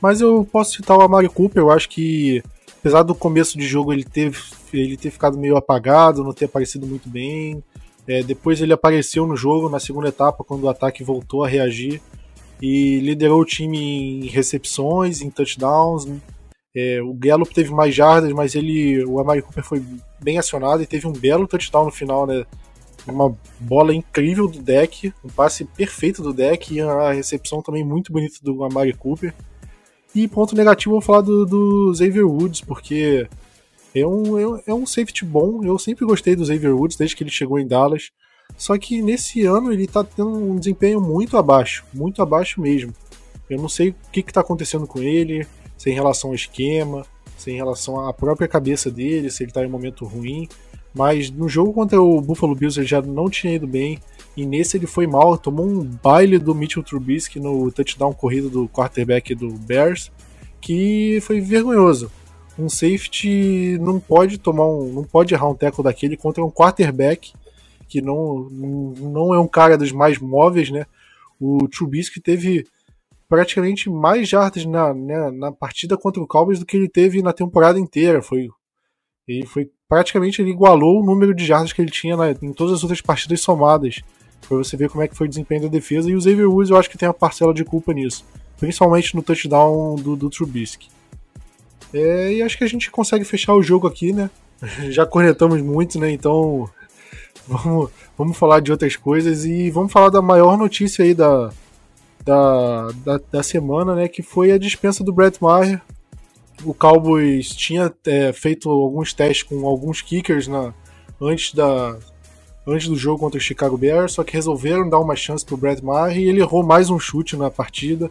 [0.01, 2.43] Mas eu posso citar o Amari Cooper, eu acho que
[2.87, 4.31] apesar do começo de jogo ele ter,
[4.71, 7.61] ele ter ficado meio apagado, não ter aparecido muito bem.
[8.07, 12.01] É, depois ele apareceu no jogo na segunda etapa, quando o ataque voltou a reagir
[12.61, 16.07] e liderou o time em recepções, em touchdowns.
[16.73, 19.83] É, o Gallup teve mais jardas, mas ele, o Amari Cooper foi
[20.21, 22.45] bem acionado e teve um belo touchdown no final, né?
[23.05, 28.13] Uma bola incrível do deck, um passe perfeito do deck e a recepção também muito
[28.13, 29.33] bonita do Amari Cooper.
[30.17, 33.29] E ponto negativo, eu vou falar do, do Xavier Woods, porque
[33.93, 35.63] é um, é um safety bom.
[35.63, 38.09] Eu sempre gostei do Xavier Woods desde que ele chegou em Dallas.
[38.57, 42.95] Só que nesse ano ele tá tendo um desempenho muito abaixo, muito abaixo mesmo.
[43.47, 45.45] Eu não sei o que, que tá acontecendo com ele,
[45.77, 47.05] se é em relação ao esquema,
[47.37, 50.49] se é em relação à própria cabeça dele, se ele tá em um momento ruim.
[50.97, 53.99] Mas no jogo contra o Buffalo Bills ele já não tinha ido bem.
[54.35, 58.67] E nesse ele foi mal, tomou um baile do Mitchell Trubisky no touchdown corrido do
[58.67, 60.11] quarterback do Bears,
[60.59, 62.11] que foi vergonhoso.
[62.57, 67.33] Um safety não pode tomar um, não pode errar um tackle daquele contra um quarterback
[67.87, 70.85] que não, não é um cara dos mais móveis, né?
[71.39, 72.65] O Trubisky teve
[73.29, 77.33] praticamente mais jardas na, né, na partida contra o Cowboys do que ele teve na
[77.33, 78.21] temporada inteira.
[78.21, 78.49] Foi,
[79.27, 82.83] ele foi praticamente ele igualou o número de jardas que ele tinha em todas as
[82.83, 84.01] outras partidas somadas.
[84.47, 86.09] Pra você ver como é que foi o desempenho da defesa.
[86.09, 88.25] E o Xavier Woods eu acho que tem uma parcela de culpa nisso.
[88.57, 90.89] Principalmente no touchdown do, do Trubisky.
[91.93, 94.29] É, e acho que a gente consegue fechar o jogo aqui, né?
[94.89, 96.11] Já corretamos muito, né?
[96.11, 96.69] Então
[97.47, 101.49] vamos, vamos falar de outras coisas e vamos falar da maior notícia aí da,
[102.23, 104.07] da, da, da semana, né?
[104.07, 105.81] Que foi a dispensa do Brett Maher.
[106.63, 110.73] O Cowboys tinha é, feito alguns testes com alguns kickers na,
[111.21, 111.97] antes, da,
[112.65, 115.83] antes do jogo contra o Chicago Bears, só que resolveram dar uma chance pro Brett
[115.83, 118.09] Maher e ele errou mais um chute na partida.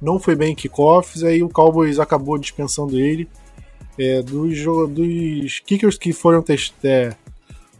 [0.00, 3.28] Não foi bem em kickoffs, aí o Cowboys acabou dispensando ele.
[3.98, 7.16] É, dos, dos kickers que foram, test, é,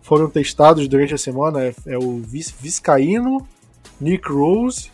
[0.03, 3.47] foram testados durante a semana é, é o Viscaíno,
[4.01, 4.91] Nick Rose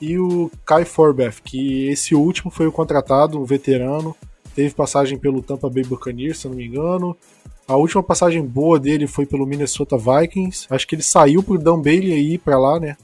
[0.00, 4.14] e o Kai Forbeth, que esse último foi o contratado, um veterano,
[4.58, 7.16] teve passagem pelo Tampa Bay Buccaneers, se eu não me engano.
[7.68, 10.66] A última passagem boa dele foi pelo Minnesota Vikings.
[10.68, 12.96] Acho que ele saiu pro Dan Bailey aí para lá, né?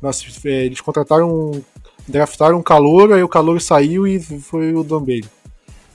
[0.00, 1.62] Nossa, é, eles contrataram,
[2.08, 5.28] draftaram um calor, aí o calor saiu e foi o Dan Bailey.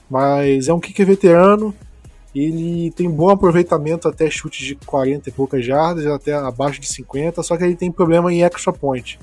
[0.08, 1.74] Mas é um kicker veterano,
[2.32, 7.42] ele tem bom aproveitamento até chutes de 40 e poucas jardas, até abaixo de 50,
[7.42, 9.18] só que ele tem problema em extra point.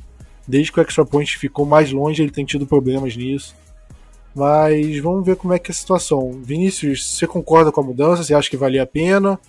[0.46, 3.56] Desde que o extra point ficou mais longe, ele tem tido problemas nisso.
[4.38, 6.32] Mas vamos ver como é que é a situação.
[6.44, 8.24] Vinícius, você concorda com a mudança?
[8.24, 9.40] Você acha que valia a pena?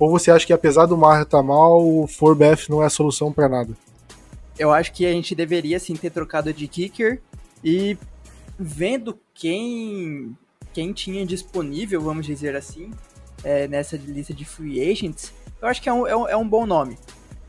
[0.00, 2.90] Ou você acha que apesar do Mar estar tá mal, o Forbeth não é a
[2.90, 3.72] solução para nada?
[4.58, 7.22] Eu acho que a gente deveria sim ter trocado de kicker
[7.62, 7.96] e
[8.58, 10.36] vendo quem
[10.72, 12.90] quem tinha disponível, vamos dizer assim,
[13.44, 16.48] é, nessa lista de free agents, eu acho que é um, é um, é um
[16.48, 16.98] bom nome.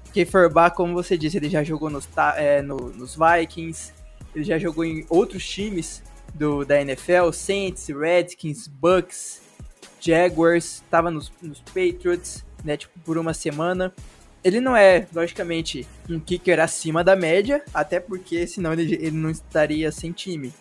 [0.03, 3.93] Porque Forbach, como você disse, ele já jogou nos, é, no, nos Vikings,
[4.35, 9.41] ele já jogou em outros times do, da NFL, Saints, Redskins, Bucks,
[9.99, 13.93] Jaguars, estava nos, nos Patriots, né, tipo, por uma semana.
[14.43, 19.29] Ele não é, logicamente, um kicker acima da média, até porque senão ele, ele não
[19.29, 20.53] estaria sem time.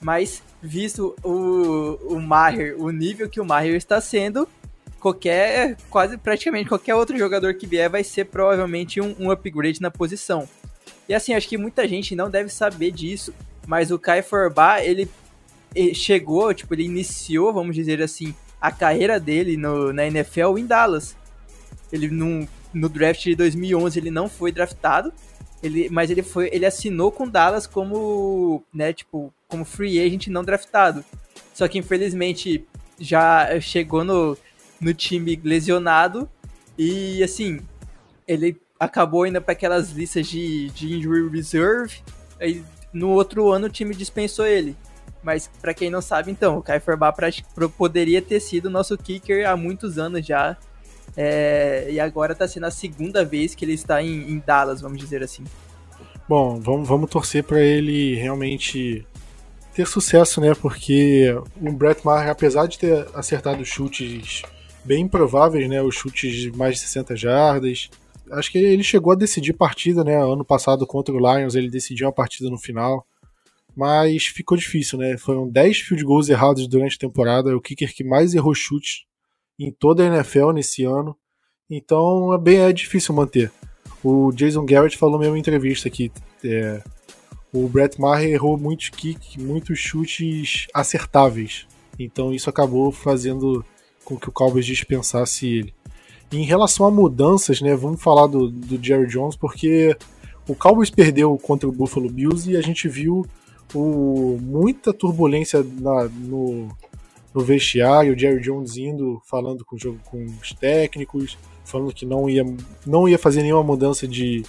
[0.00, 4.46] Mas visto o, o Maher, o nível que o Maher está sendo,
[5.00, 9.90] qualquer, quase praticamente qualquer outro jogador que vier vai ser provavelmente um, um upgrade na
[9.90, 10.46] posição.
[11.08, 13.34] E assim, acho que muita gente não deve saber disso,
[13.66, 15.08] mas o Kai Forba, ele,
[15.94, 21.16] chegou, tipo, ele iniciou, vamos dizer assim, a carreira dele no, na NFL em Dallas.
[21.92, 25.12] Ele no, no draft de 2011 ele não foi draftado,
[25.62, 30.44] ele, mas ele foi, ele assinou com Dallas como, né, tipo, como free agent não
[30.44, 31.04] draftado.
[31.54, 32.66] Só que infelizmente
[32.98, 34.36] já chegou no,
[34.80, 36.28] no time lesionado
[36.78, 37.60] e assim,
[38.26, 42.00] ele acabou indo para aquelas listas de, de injury reserve.
[42.40, 44.76] E no outro ano o time dispensou ele.
[45.22, 47.14] Mas para quem não sabe, então, o Kai Forbar
[47.76, 50.56] poderia ter sido nosso kicker há muitos anos já.
[51.16, 54.98] É, e agora está sendo a segunda vez que ele está em, em Dallas, vamos
[54.98, 55.44] dizer assim.
[56.28, 59.06] Bom, vamos, vamos torcer para ele realmente
[59.74, 60.54] ter sucesso, né?
[60.54, 64.42] Porque o Brett Maher, apesar de ter acertado chutes
[64.84, 65.82] bem improváveis, né?
[65.82, 67.90] Os chutes de mais de 60 jardas.
[68.32, 70.16] Acho que ele chegou a decidir partida, né?
[70.16, 73.06] Ano passado contra o Lions, ele decidiu a partida no final.
[73.76, 75.16] Mas ficou difícil, né?
[75.16, 77.50] Foram 10 field goals errados durante a temporada.
[77.50, 79.04] É o kicker que mais errou chutes
[79.58, 81.16] em toda a NFL nesse ano.
[81.70, 83.52] Então é bem é difícil manter.
[84.02, 86.10] O Jason Garrett falou mesmo em entrevista que
[86.44, 86.82] é,
[87.52, 91.66] o Brett Maher errou muitos kicks, muitos chutes acertáveis.
[91.98, 93.64] Então isso acabou fazendo
[94.04, 95.74] com que o Cowboys dispensasse ele.
[96.32, 99.94] Em relação a mudanças, né, vamos falar do, do Jerry Jones, porque
[100.48, 103.26] o Cowboys perdeu contra o Buffalo Bills e a gente viu
[103.74, 106.68] o, muita turbulência na, no,
[107.34, 112.44] no vestiário, o Jerry Jones indo, falando com, com os técnicos, falando que não ia,
[112.86, 114.42] não ia fazer nenhuma mudança de,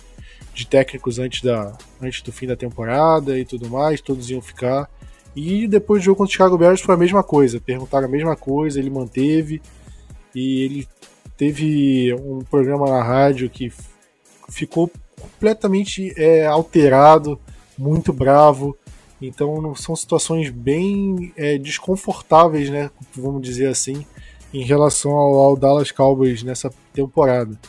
[0.54, 4.89] de técnicos antes, da, antes do fim da temporada e tudo mais, todos iam ficar.
[5.36, 8.36] E depois do jogo contra o Chicago Bears foi a mesma coisa, perguntaram a mesma
[8.36, 9.62] coisa, ele manteve
[10.36, 10.88] e ele
[11.43, 13.69] teve um programa na rádio que
[14.47, 17.38] ficou completamente é, alterado,
[17.77, 18.77] muito bravo.
[19.21, 22.89] Então são situações bem é, desconfortáveis, né?
[23.13, 24.06] Vamos dizer assim,
[24.53, 27.60] em relação ao, ao Dallas Cowboys nessa temporada.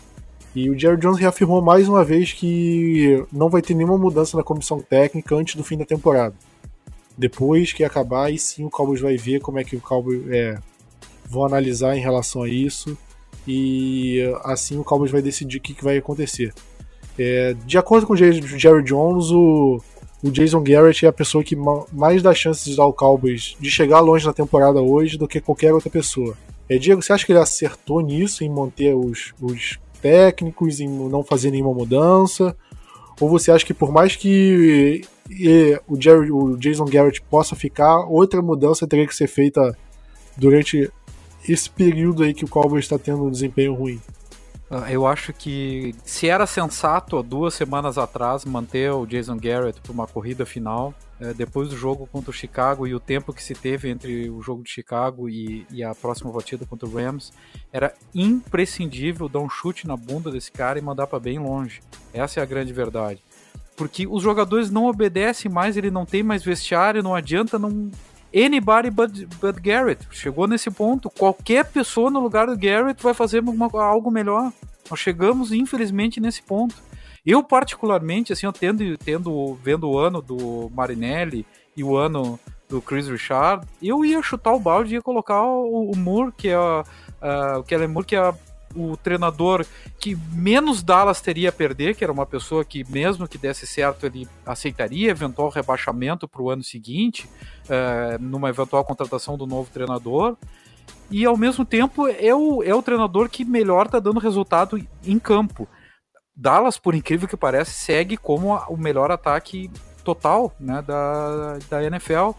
[0.54, 4.44] E o Jerry Jones reafirmou mais uma vez que não vai ter nenhuma mudança na
[4.44, 6.36] comissão técnica antes do fim da temporada.
[7.18, 10.58] Depois que acabar, aí sim o Cowboys vai ver como é que o Cowboys é,
[11.28, 12.96] vão analisar em relação a isso
[13.46, 16.52] e assim o Cowboys vai decidir o que, que vai acontecer.
[17.18, 19.80] É, de acordo com o Jerry Jones, o,
[20.22, 21.56] o Jason Garrett é a pessoa que
[21.92, 25.40] mais dá chances de dar o Cowboys de chegar longe na temporada hoje do que
[25.40, 26.36] qualquer outra pessoa.
[26.68, 31.22] É, Diego, você acha que ele acertou nisso, em manter os, os técnicos, em não
[31.22, 32.56] fazer nenhuma mudança?
[33.20, 38.06] Ou você acha que por mais que e, o, Jerry, o Jason Garrett possa ficar,
[38.06, 39.76] outra mudança teria que ser feita
[40.36, 40.90] durante
[41.48, 44.00] esse período aí que o Cowboys está tendo um desempenho ruim?
[44.70, 49.92] Ah, eu acho que se era sensato duas semanas atrás manter o Jason Garrett para
[49.92, 53.54] uma corrida final, é, depois do jogo contra o Chicago e o tempo que se
[53.54, 57.32] teve entre o jogo de Chicago e, e, a próxima batida contra o Rams,
[57.72, 61.80] era imprescindível dar um chute na bunda desse cara e mandar para bem longe.
[62.12, 63.22] Essa é a grande verdade.
[63.76, 67.90] Porque os jogadores não obedecem mais, ele não tem mais vestiário, não adianta não
[68.34, 70.06] anybody but, but Garrett.
[70.10, 71.08] Chegou nesse ponto.
[71.08, 74.52] Qualquer pessoa no lugar do Garrett vai fazer uma, algo melhor.
[74.90, 76.74] Nós chegamos, infelizmente, nesse ponto.
[77.24, 82.82] Eu, particularmente, assim, eu tendo, tendo vendo o ano do Marinelli e o ano do
[82.82, 86.58] Chris Richard, eu ia chutar o balde e ia colocar o, o Moore, que é
[86.58, 88.34] uh, o Kellen Moore, que é
[88.74, 89.64] o treinador
[89.98, 94.06] que menos Dallas teria a perder, que era uma pessoa que, mesmo que desse certo,
[94.06, 97.28] ele aceitaria eventual rebaixamento para o ano seguinte,
[97.66, 100.36] uh, numa eventual contratação do novo treinador.
[101.10, 105.18] E ao mesmo tempo é o, é o treinador que melhor está dando resultado em
[105.18, 105.68] campo.
[106.36, 109.70] Dallas, por incrível que pareça, segue como o melhor ataque
[110.02, 112.30] total né, da, da NFL.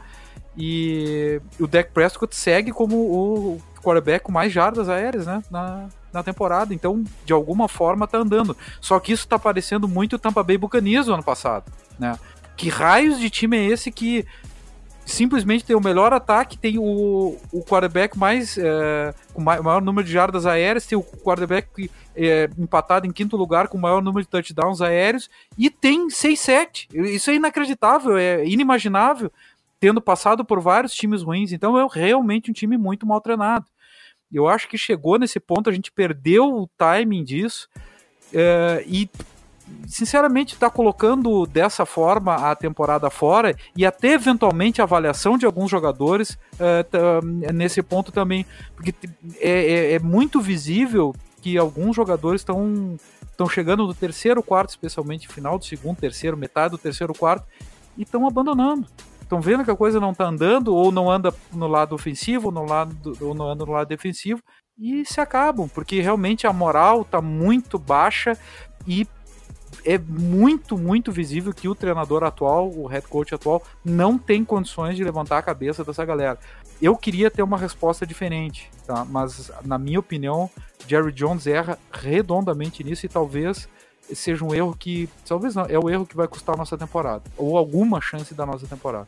[0.57, 6.23] E o Dak Prescott segue como o quarterback com mais jardas aéreas né, na, na
[6.23, 6.73] temporada.
[6.73, 8.57] Então, de alguma forma, tá andando.
[8.81, 11.71] Só que isso tá parecendo muito Tampa Bay Buccaneers do ano passado.
[11.99, 12.17] Né?
[12.57, 14.25] Que raios de time é esse que
[15.05, 20.05] simplesmente tem o melhor ataque, tem o, o quarterback mais é, com o maior número
[20.05, 24.23] de jardas aéreas, tem o quarterback é, empatado em quinto lugar com o maior número
[24.23, 26.87] de touchdowns aéreos e tem 6-7.
[26.93, 29.31] Isso é inacreditável, é inimaginável,
[29.79, 31.51] tendo passado por vários times ruins.
[31.51, 33.65] Então é realmente um time muito mal treinado.
[34.37, 37.69] Eu acho que chegou nesse ponto, a gente perdeu o timing disso
[38.33, 39.09] é, e
[39.87, 45.71] sinceramente, está colocando dessa forma a temporada fora e até eventualmente a avaliação de alguns
[45.71, 46.37] jogadores
[46.91, 48.45] tá, nesse ponto também,
[48.75, 48.93] porque
[49.39, 52.95] é, é, é muito visível que alguns jogadores estão
[53.35, 57.45] estão chegando no terceiro quarto, especialmente final do segundo, terceiro, metade do terceiro quarto,
[57.97, 58.87] e estão abandonando.
[59.25, 62.51] Estão vendo que a coisa não está andando, ou não anda no lado ofensivo, ou,
[62.51, 64.39] no lado, ou não anda no lado defensivo,
[64.77, 68.37] e se acabam, porque realmente a moral está muito baixa
[68.85, 69.07] e
[69.83, 74.95] é muito, muito visível que o treinador atual, o head coach atual, não tem condições
[74.95, 76.37] de levantar a cabeça dessa galera.
[76.79, 79.03] Eu queria ter uma resposta diferente, tá?
[79.05, 80.49] mas na minha opinião,
[80.87, 83.67] Jerry Jones erra redondamente nisso e talvez
[84.13, 87.23] seja um erro que, talvez não, é o erro que vai custar a nossa temporada,
[87.37, 89.07] ou alguma chance da nossa temporada.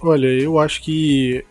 [0.00, 1.44] Olha, eu acho que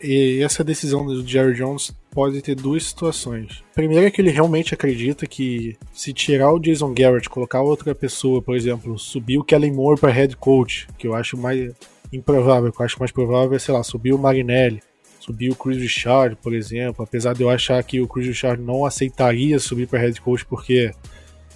[0.44, 3.64] essa decisão do Jerry Jones pode ter duas situações.
[3.74, 8.42] Primeiro é que ele realmente acredita que se tirar o Jason Garrett, colocar outra pessoa,
[8.42, 11.74] por exemplo, subir o Kellen Moore para head coach, que eu acho mais
[12.12, 14.84] improvável, que eu acho mais provável é, sei lá, subir o Marinelli,
[15.18, 18.84] subir o Chris Richard, por exemplo, apesar de eu achar que o Chris Richard não
[18.84, 20.92] aceitaria subir para head coach porque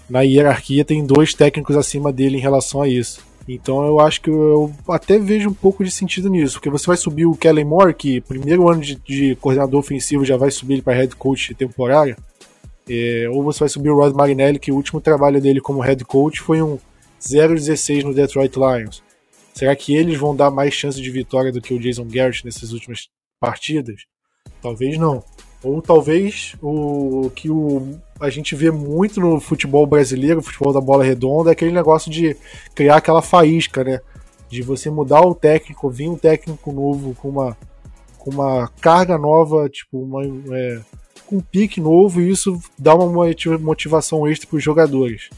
[0.10, 3.24] na hierarquia tem dois técnicos acima dele em relação a isso.
[3.48, 6.98] Então eu acho que eu até vejo um pouco de sentido nisso, porque você vai
[6.98, 10.96] subir o Kellen Moore, que primeiro ano de, de coordenador ofensivo já vai subir para
[10.96, 12.18] head coach temporária,
[12.90, 16.04] é, ou você vai subir o Rod Marinelli, que o último trabalho dele como head
[16.06, 16.80] coach foi um
[17.22, 19.04] 0-16 no Detroit Lions.
[19.54, 22.72] Será que eles vão dar mais chance de vitória do que o Jason Garrett nessas
[22.74, 23.08] últimas
[23.40, 24.02] partidas?
[24.62, 25.24] Talvez não.
[25.66, 31.04] Ou talvez o que o, a gente vê muito no futebol brasileiro, futebol da bola
[31.04, 32.38] redonda, é aquele negócio de
[32.76, 34.00] criar aquela faísca, né?
[34.48, 37.58] De você mudar o técnico, vir um técnico novo com uma,
[38.20, 40.24] com uma carga nova, tipo, uma,
[40.56, 40.82] é,
[41.26, 45.32] com um pique novo, e isso dá uma motivação extra para os jogadores.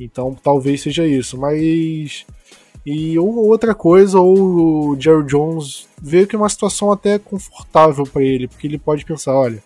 [0.00, 2.26] Então talvez seja isso, mas
[2.84, 8.22] e outra coisa, ou o Jerry Jones vê que é uma situação até confortável para
[8.22, 9.62] ele, porque ele pode pensar, olha,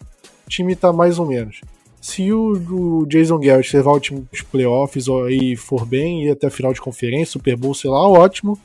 [0.47, 1.63] o time tá mais ou menos.
[1.99, 6.47] Se o, o Jason Garrett levar o time pros playoffs e for bem, ir até
[6.47, 8.59] a final de conferência, Super Bowl, sei lá, ótimo,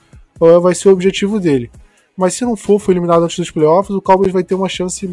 [0.62, 1.72] vai ser o objetivo dele.
[2.18, 5.10] Mas se não for, for eliminado antes dos playoffs, o Cowboys vai ter uma chance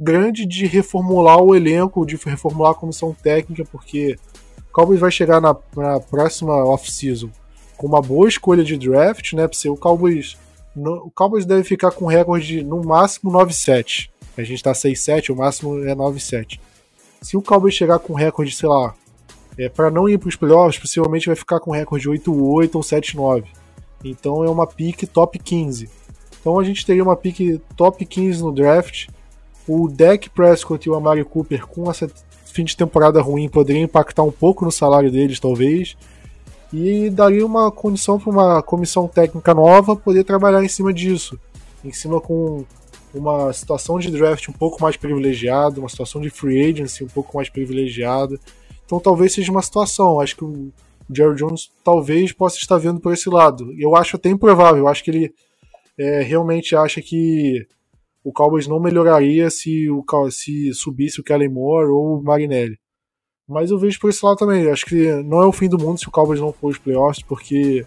[0.00, 4.16] grande de reformular o elenco, de reformular a comissão técnica, porque
[4.70, 7.28] o Cowboys vai chegar na, na próxima off-season
[7.80, 9.48] com uma boa escolha de draft, né?
[9.48, 10.36] Porque o Cowboys,
[10.76, 14.10] no, o Cowboys deve ficar com recorde no máximo 9-7.
[14.36, 16.60] A gente tá 6-7, o máximo é 9-7.
[17.22, 18.94] Se o Cowboys chegar com recorde, sei lá,
[19.56, 23.44] é, para não ir para os playoffs, possivelmente vai ficar com recorde 8-8 ou 7-9.
[24.04, 25.88] Então é uma pick top 15.
[26.38, 29.08] Então a gente teria uma pick top 15 no draft.
[29.66, 32.10] O Dak Prescott e o Amari Cooper com essa
[32.44, 35.96] fim de temporada ruim poderia impactar um pouco no salário deles, talvez.
[36.72, 41.38] E daria uma condição para uma comissão técnica nova poder trabalhar em cima disso.
[41.84, 42.64] Em cima com
[43.12, 47.36] uma situação de draft um pouco mais privilegiada, uma situação de free agency um pouco
[47.36, 48.38] mais privilegiada.
[48.86, 50.20] Então talvez seja uma situação.
[50.20, 50.72] Acho que o
[51.12, 53.74] Jerry Jones talvez possa estar vendo por esse lado.
[53.78, 54.86] Eu acho até improvável.
[54.86, 55.34] Acho que ele
[55.98, 57.66] é, realmente acha que
[58.22, 62.78] o Cowboys não melhoraria se, o, se subisse o Kellen Moore ou o Marinelli.
[63.50, 64.70] Mas eu vejo por esse lado também.
[64.70, 67.20] Acho que não é o fim do mundo se o Cowboys não for os playoffs,
[67.20, 67.84] porque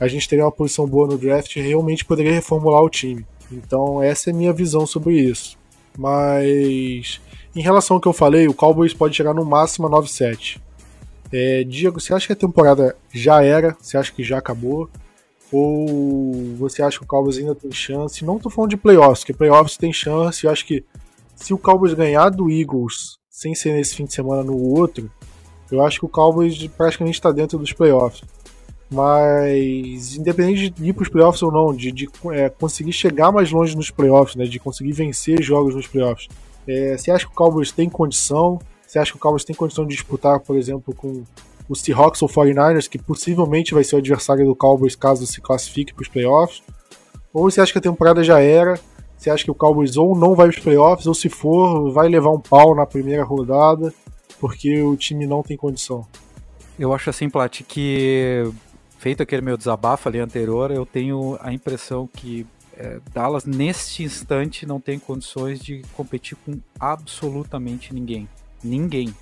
[0.00, 3.26] a gente teria uma posição boa no draft e realmente poderia reformular o time.
[3.50, 5.58] Então essa é a minha visão sobre isso.
[5.98, 7.20] Mas
[7.54, 10.58] em relação ao que eu falei, o Cowboys pode chegar no máximo a 9-7.
[11.30, 13.76] É, Diego, você acha que a temporada já era?
[13.78, 14.88] Você acha que já acabou?
[15.52, 18.24] Ou você acha que o Cowboys ainda tem chance?
[18.24, 20.46] Não tô falando de playoffs, porque playoffs tem chance.
[20.46, 20.82] Eu acho que
[21.36, 25.10] se o Cowboys ganhar do Eagles, sem ser nesse fim de semana no outro,
[25.70, 28.22] eu acho que o Cowboys praticamente está dentro dos playoffs.
[28.88, 33.50] Mas, independente de ir para os playoffs ou não, de, de é, conseguir chegar mais
[33.50, 36.28] longe nos playoffs, né, de conseguir vencer jogos nos playoffs,
[36.68, 38.60] é, você acha que o Cowboys tem condição?
[38.86, 41.24] Você acha que o Cowboys tem condição de disputar, por exemplo, com
[41.68, 45.94] o Seahawks ou 49ers, que possivelmente vai ser o adversário do Cowboys caso se classifique
[45.94, 46.62] para os playoffs?
[47.32, 48.78] Ou você acha que a temporada já era?
[49.22, 52.30] Você acha que o Cowboys ou não vai os playoffs, ou se for, vai levar
[52.30, 53.94] um pau na primeira rodada,
[54.40, 56.04] porque o time não tem condição?
[56.76, 58.42] Eu acho assim, Plat, que
[58.98, 62.44] feito aquele meu desabafo ali anterior, eu tenho a impressão que
[62.76, 68.28] é, Dallas, neste instante, não tem condições de competir com absolutamente ninguém.
[68.60, 69.14] Ninguém.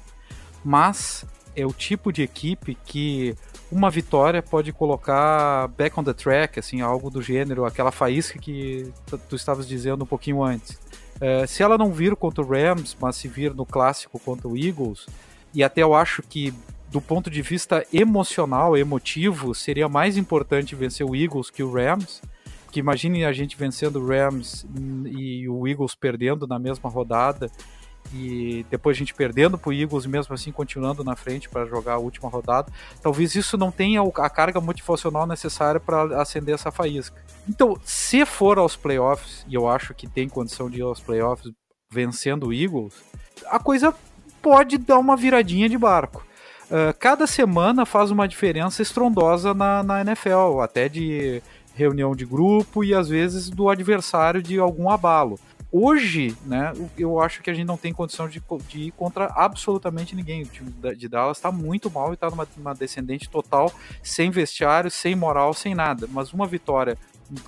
[0.64, 3.34] Mas é o tipo de equipe que
[3.70, 8.92] uma vitória pode colocar back on the track, assim, algo do gênero, aquela faísca que
[9.28, 10.78] tu estavas dizendo um pouquinho antes.
[11.20, 14.56] É, se ela não vir contra o Rams, mas se vir no clássico contra o
[14.56, 15.06] Eagles,
[15.54, 16.54] e até eu acho que
[16.90, 22.20] do ponto de vista emocional, emotivo, seria mais importante vencer o Eagles que o Rams.
[22.72, 24.66] Que imagine a gente vencendo o Rams
[25.06, 27.50] e o Eagles perdendo na mesma rodada
[28.12, 31.94] e depois a gente perdendo para o Eagles mesmo assim continuando na frente para jogar
[31.94, 32.72] a última rodada.
[33.02, 37.22] Talvez isso não tenha a carga motivacional necessária para acender essa faísca.
[37.48, 41.52] Então, se for aos playoffs, e eu acho que tem condição de ir aos playoffs
[41.90, 42.94] vencendo o Eagles,
[43.46, 43.94] a coisa
[44.40, 46.24] pode dar uma viradinha de barco.
[46.66, 51.42] Uh, cada semana faz uma diferença estrondosa na, na NFL, até de
[51.74, 55.38] reunião de grupo e às vezes do adversário de algum abalo.
[55.72, 60.16] Hoje, né, eu acho que a gente não tem condição de, de ir contra absolutamente
[60.16, 60.42] ninguém.
[60.42, 64.90] O time de Dallas está muito mal e está numa, numa descendente total, sem vestiário,
[64.90, 66.08] sem moral, sem nada.
[66.10, 66.98] Mas uma vitória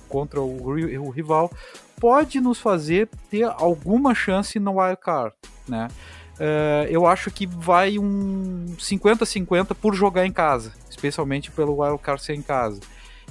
[0.07, 1.51] contra o, o rival
[1.99, 5.35] pode nos fazer ter alguma chance no wild card,
[5.67, 5.89] né?
[6.33, 12.33] Uh, eu acho que vai um 50-50 por jogar em casa, especialmente pelo wildcard ser
[12.33, 12.79] em casa.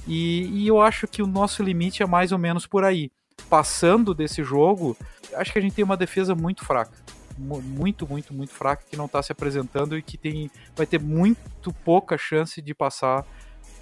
[0.07, 3.11] E, e, eu acho que o nosso limite é mais ou menos por aí.
[3.49, 4.97] Passando desse jogo,
[5.35, 6.93] acho que a gente tem uma defesa muito fraca.
[7.39, 11.73] Muito, muito, muito fraca, que não está se apresentando e que tem, vai ter muito
[11.85, 13.25] pouca chance de passar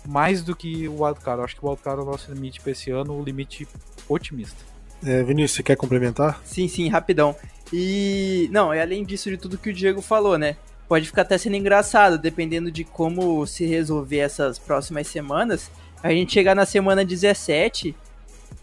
[0.06, 1.42] mais do que o wildcard.
[1.42, 3.66] Acho que o wildcard é o nosso limite para esse ano, o limite
[4.08, 4.64] otimista.
[5.04, 6.40] É, Vinícius, você quer complementar?
[6.44, 7.34] Sim, sim, rapidão.
[7.72, 10.56] E não, e além disso de tudo que o Diego falou, né?
[10.88, 15.70] Pode ficar até sendo engraçado, dependendo de como se resolver essas próximas semanas.
[16.02, 17.94] A gente chegar na semana 17,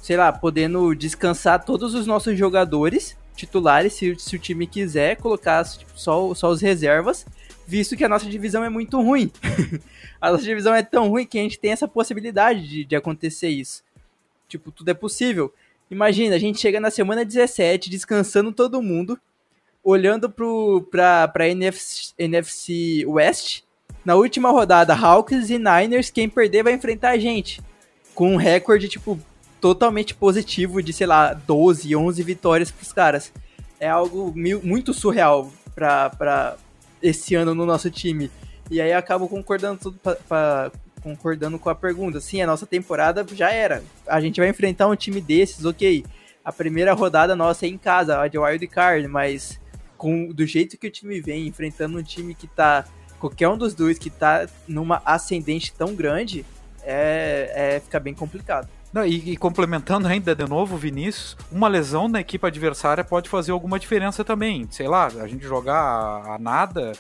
[0.01, 5.63] sei lá, podendo descansar todos os nossos jogadores titulares, se, se o time quiser, colocar
[5.63, 7.25] tipo, só, só os reservas,
[7.67, 9.31] visto que a nossa divisão é muito ruim.
[10.19, 13.49] a nossa divisão é tão ruim que a gente tem essa possibilidade de, de acontecer
[13.49, 13.83] isso.
[14.47, 15.53] Tipo, tudo é possível.
[15.89, 19.19] Imagina, a gente chega na semana 17, descansando todo mundo,
[19.83, 23.63] olhando pro, pra, pra NFC, NFC West.
[24.03, 27.61] Na última rodada, Hawks e Niners, quem perder vai enfrentar a gente.
[28.15, 29.19] Com um recorde, tipo,
[29.59, 33.31] totalmente positivo de, sei lá, 12, 11 vitórias pros caras.
[33.79, 34.33] É algo
[34.63, 36.57] muito surreal pra, pra
[37.01, 38.31] esse ano no nosso time.
[38.69, 42.19] E aí acabo concordando tudo pra, pra, concordando com a pergunta.
[42.19, 43.83] Sim, a nossa temporada já era.
[44.07, 46.05] A gente vai enfrentar um time desses, ok.
[46.43, 49.59] a primeira rodada nossa é em casa, a de Wild Card, mas
[49.97, 52.85] com do jeito que o time vem, enfrentando um time que tá.
[53.19, 56.45] Qualquer um dos dois que tá numa ascendente tão grande,
[56.83, 58.69] é, é fica bem complicado.
[58.91, 63.51] Não, e, e, complementando ainda de novo, Vinícius, uma lesão na equipe adversária pode fazer
[63.51, 64.67] alguma diferença também.
[64.71, 66.93] Sei lá, a gente jogar a, a nada.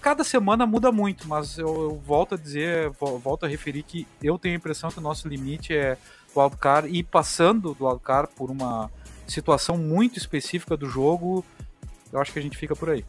[0.00, 2.90] Cada semana muda muito, mas eu, eu, volto a dizer,
[3.22, 5.96] volto a referir que eu tenho a impressão que o nosso limite é
[6.34, 8.90] o wildcard e passando do wildcard por uma
[9.26, 11.44] situação muito específica do jogo,
[12.12, 13.04] eu acho que a gente fica por aí.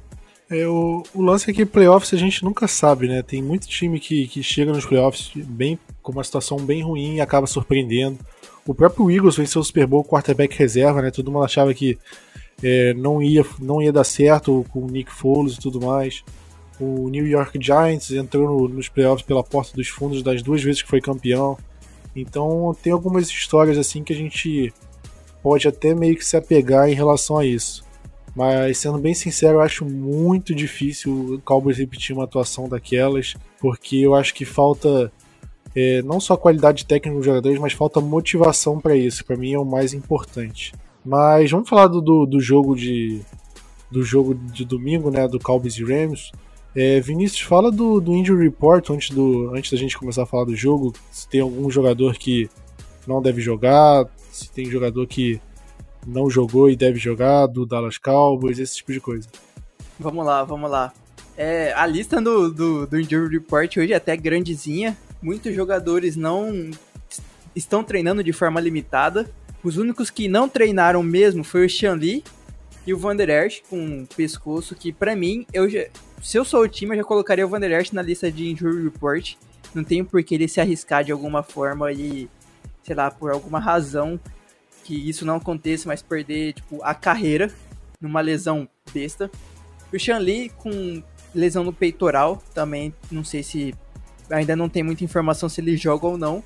[0.51, 3.21] É, o, o lance é que playoffs a gente nunca sabe, né?
[3.21, 7.21] Tem muito time que, que chega nos playoffs bem, com uma situação bem ruim e
[7.21, 8.19] acaba surpreendendo.
[8.67, 11.09] O próprio Eagles venceu o Super Bowl quarterback reserva, né?
[11.09, 11.97] Todo mundo achava que
[12.61, 16.21] é, não, ia, não ia dar certo com o Nick Foles e tudo mais.
[16.81, 20.81] O New York Giants entrou no, nos playoffs pela porta dos fundos das duas vezes
[20.81, 21.57] que foi campeão.
[22.13, 24.73] Então tem algumas histórias assim que a gente
[25.41, 27.89] pode até meio que se apegar em relação a isso.
[28.35, 33.97] Mas sendo bem sincero, eu acho muito difícil o Cowboys repetir uma atuação daquelas, porque
[33.97, 35.11] eu acho que falta
[35.75, 39.25] é, não só qualidade técnica dos jogadores, mas falta motivação para isso.
[39.25, 40.73] Para mim é o mais importante.
[41.03, 43.21] Mas vamos falar do, do, jogo de
[43.89, 46.31] do jogo de domingo, né, do Cowboys e Rams.
[46.73, 50.45] É, Vinícius, fala do, do injury report antes, do, antes da gente começar a falar
[50.45, 50.93] do jogo.
[51.11, 52.49] Se tem algum jogador que
[53.05, 55.41] não deve jogar, se tem jogador que
[56.05, 59.27] não jogou e deve jogar, do Dallas Cowboys, esse tipo de coisa.
[59.99, 60.93] Vamos lá, vamos lá.
[61.37, 64.97] É, a lista do, do, do Injury Report hoje é até grandezinha.
[65.21, 66.71] Muitos jogadores não
[67.55, 69.29] estão treinando de forma limitada.
[69.63, 72.23] Os únicos que não treinaram mesmo foi o Lee
[72.85, 75.85] e o Van Der Esch com um pescoço que, para mim, eu já,
[76.21, 78.49] se eu sou o time, eu já colocaria o Van Der Esch na lista de
[78.49, 79.35] Injury Report.
[79.73, 82.27] Não tem por que ele se arriscar de alguma forma e,
[82.83, 84.19] sei lá, por alguma razão
[84.83, 87.51] que isso não aconteça, mas perder tipo, a carreira
[87.99, 89.29] numa lesão besta.
[89.93, 91.03] O Lee com
[91.33, 93.75] lesão no peitoral, também não sei se
[94.29, 96.43] ainda não tem muita informação se ele joga ou não.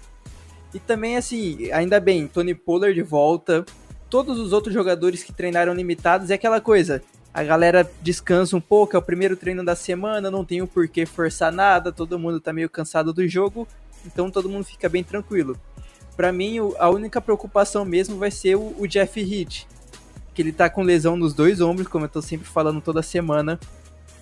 [0.73, 3.65] E também assim, ainda bem, Tony Pollard de volta.
[4.09, 7.01] Todos os outros jogadores que treinaram limitados é aquela coisa.
[7.33, 11.05] A galera descansa um pouco, é o primeiro treino da semana, não tem o porquê
[11.05, 13.67] forçar nada, todo mundo tá meio cansado do jogo,
[14.05, 15.59] então todo mundo fica bem tranquilo.
[16.16, 19.68] Para mim, a única preocupação mesmo vai ser o, o Jeff Heath,
[20.34, 23.59] que ele tá com lesão nos dois ombros, como eu tô sempre falando toda semana.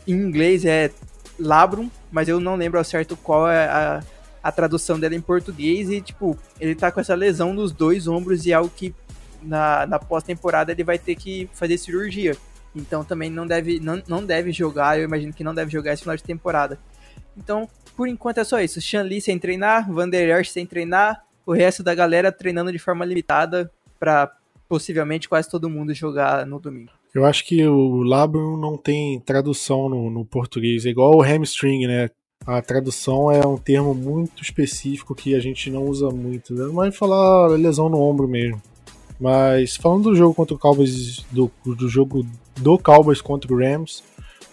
[0.08, 0.92] Em inglês é
[1.40, 4.04] labrum, mas eu não lembro ao certo qual é a,
[4.42, 5.90] a tradução dela em português.
[5.90, 8.94] E, tipo, ele tá com essa lesão nos dois ombros e é algo que
[9.42, 12.36] na, na pós-temporada ele vai ter que fazer cirurgia.
[12.76, 16.02] Então também não deve, não, não deve jogar, eu imagino que não deve jogar esse
[16.02, 16.80] final de temporada.
[17.38, 18.82] Então, por enquanto é só isso.
[18.82, 20.10] Shan Lee sem treinar, Van
[20.44, 24.32] sem treinar, o resto da galera treinando de forma limitada para
[24.68, 26.92] possivelmente quase todo mundo jogar no domingo.
[27.14, 31.86] Eu acho que o labrum não tem tradução no, no português, é igual o hamstring,
[31.86, 32.10] né?
[32.46, 36.70] A tradução é um termo muito específico que a gente não usa muito, né?
[36.74, 38.62] Mas falar lesão no ombro mesmo.
[39.20, 42.26] Mas falando do jogo contra o Cowboys, do, do jogo
[42.60, 44.04] do Cowboys contra o Rams,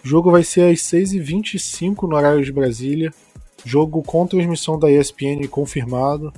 [0.03, 3.11] o jogo vai ser às 6h25 no horário de Brasília.
[3.65, 6.31] Jogo com transmissão da ESPN confirmado.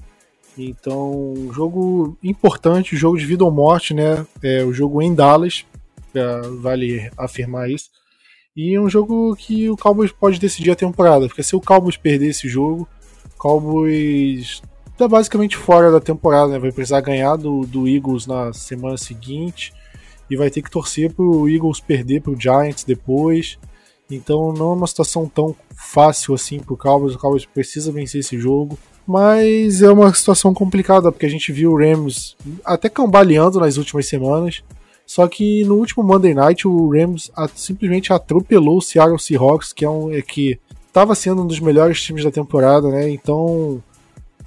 [0.58, 4.26] Então, jogo importante, jogo de vida ou morte, né?
[4.42, 5.66] É o jogo em Dallas,
[6.62, 7.90] vale afirmar isso.
[8.56, 11.98] E é um jogo que o Cowboys pode decidir a temporada, porque se o Cowboys
[11.98, 12.88] perder esse jogo,
[13.34, 14.62] o Cowboys
[14.96, 16.60] tá basicamente fora da temporada, né?
[16.60, 19.74] Vai precisar ganhar do, do Eagles na semana seguinte
[20.30, 23.58] e vai ter que torcer pro Eagles perder pro Giants depois.
[24.10, 27.16] Então não é uma situação tão fácil assim pro Cowboys.
[27.16, 28.78] O Cowboys precisa vencer esse jogo.
[29.06, 34.08] Mas é uma situação complicada, porque a gente viu o Rams até cambaleando nas últimas
[34.08, 34.64] semanas.
[35.06, 39.90] Só que no último Monday Night o Rams simplesmente atropelou o Seattle Seahawks, que é
[39.90, 43.10] um é que estava sendo um dos melhores times da temporada, né?
[43.10, 43.84] Então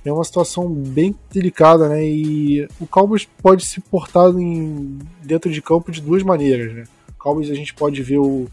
[0.04, 2.04] é uma situação bem delicada, né?
[2.06, 6.84] E o Cowboys pode se portar em, dentro de campo de duas maneiras, né?
[7.10, 8.46] O Cowboys a gente pode ver o,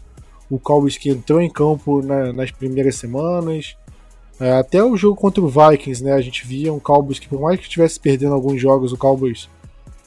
[0.50, 3.76] o Cowboys que entrou em campo na, nas primeiras semanas,
[4.38, 6.12] até o jogo contra o Vikings, né?
[6.12, 9.48] A gente via um Cowboys que, por mais que estivesse perdendo alguns jogos, o Cowboys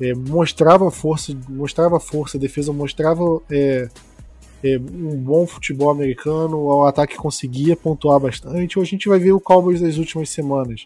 [0.01, 3.89] é, mostrava força, mostrava força, a defesa mostrava é,
[4.63, 8.77] é, um bom futebol americano, o ataque conseguia pontuar bastante.
[8.77, 10.85] Hoje a gente vai ver o Cowboys das últimas semanas.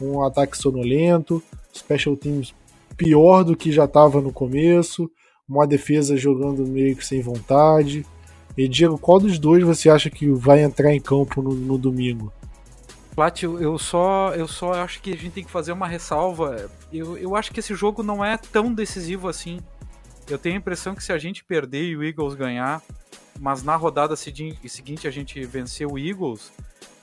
[0.00, 2.54] Um ataque sonolento, special teams
[2.96, 5.10] pior do que já estava no começo,
[5.48, 8.06] uma defesa jogando meio que sem vontade.
[8.56, 12.32] E Diego, qual dos dois você acha que vai entrar em campo no, no domingo?
[13.14, 16.68] Plat, eu só, eu só acho que a gente tem que fazer uma ressalva.
[16.92, 19.60] Eu, eu acho que esse jogo não é tão decisivo assim.
[20.28, 22.82] Eu tenho a impressão que se a gente perder e o Eagles ganhar,
[23.38, 26.52] mas na rodada seguinte a gente vencer o Eagles,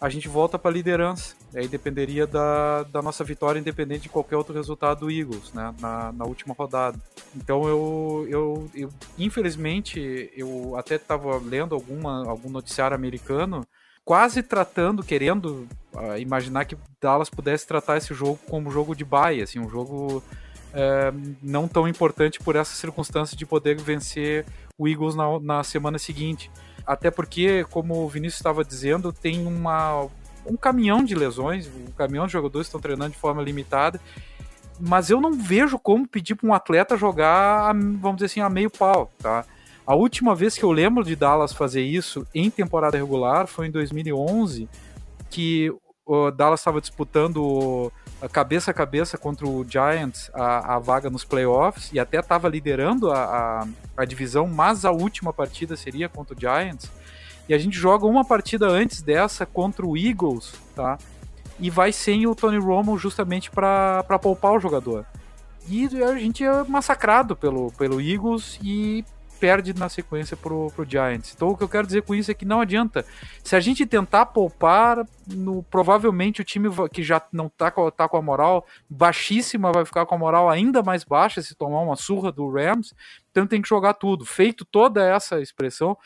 [0.02, 1.36] a gente volta para a liderança.
[1.56, 5.74] Aí dependeria da, da nossa vitória, independente de qualquer outro resultado do Eagles, né?
[5.80, 7.00] Na, na última rodada.
[7.36, 13.66] Então eu, eu, eu infelizmente, eu até estava lendo alguma, algum noticiário americano,
[14.04, 19.44] quase tratando, querendo uh, imaginar que Dallas pudesse tratar esse jogo como jogo de baia,
[19.44, 20.24] assim, um jogo
[20.74, 21.12] é,
[21.42, 24.46] não tão importante por essa circunstância de poder vencer
[24.78, 26.50] o Eagles na, na semana seguinte.
[26.86, 30.08] Até porque, como o Vinícius estava dizendo, tem uma,
[30.46, 34.00] um caminhão de lesões, um caminhão de jogadores estão treinando de forma limitada.
[34.80, 38.70] Mas eu não vejo como pedir para um atleta jogar, vamos dizer assim, a meio
[38.70, 39.46] pau, tá?
[39.86, 43.72] A última vez que eu lembro de Dallas fazer isso em temporada regular foi em
[43.72, 44.68] 2011,
[45.30, 45.72] que
[46.14, 47.90] o Dallas estava disputando
[48.34, 53.10] cabeça a cabeça contra o Giants a, a vaga nos playoffs e até estava liderando
[53.10, 56.92] a, a, a, divisão, mas a última partida seria contra o Giants.
[57.48, 60.98] E a gente joga uma partida antes dessa contra o Eagles, tá?
[61.58, 65.06] E vai sem o Tony Romo justamente para poupar o jogador.
[65.70, 69.06] E a gente é massacrado pelo, pelo Eagles e
[69.42, 71.34] perde na sequência pro, pro Giants.
[71.36, 73.04] Então o que eu quero dizer com isso é que não adianta.
[73.44, 78.18] Se a gente tentar poupar, no, provavelmente o time que já não tá, tá com
[78.18, 82.32] a moral baixíssima vai ficar com a moral ainda mais baixa se tomar uma surra
[82.32, 82.94] do Rams.
[83.32, 84.24] Então tem que jogar tudo.
[84.26, 85.98] Feito toda essa expressão,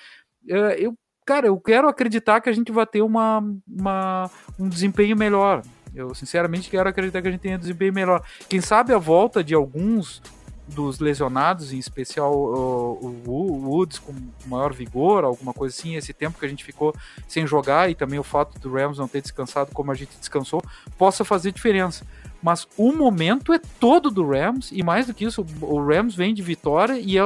[0.50, 5.18] é, eu, cara, eu quero acreditar que a gente vai ter uma, uma, um desempenho
[5.18, 5.62] melhor.
[5.94, 8.26] Eu sinceramente quero acreditar que a gente tenha desempenho melhor.
[8.48, 10.22] Quem sabe a volta de alguns
[10.68, 14.14] dos lesionados, em especial o, o Woods com
[14.48, 16.94] maior vigor, alguma coisa assim, esse tempo que a gente ficou
[17.28, 20.64] sem jogar e também o fato do Rams não ter descansado como a gente descansou,
[20.98, 22.06] possa fazer diferença.
[22.42, 26.34] Mas o momento é todo do Rams, e mais do que isso, o Rams vem
[26.34, 27.22] de vitória e, é,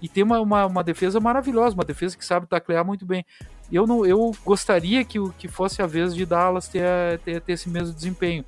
[0.00, 3.24] e tem uma, uma, uma defesa maravilhosa, uma defesa que sabe taclear muito bem.
[3.70, 7.68] Eu, não, eu gostaria que, que fosse a vez de Dallas ter, ter, ter esse
[7.68, 8.44] mesmo desempenho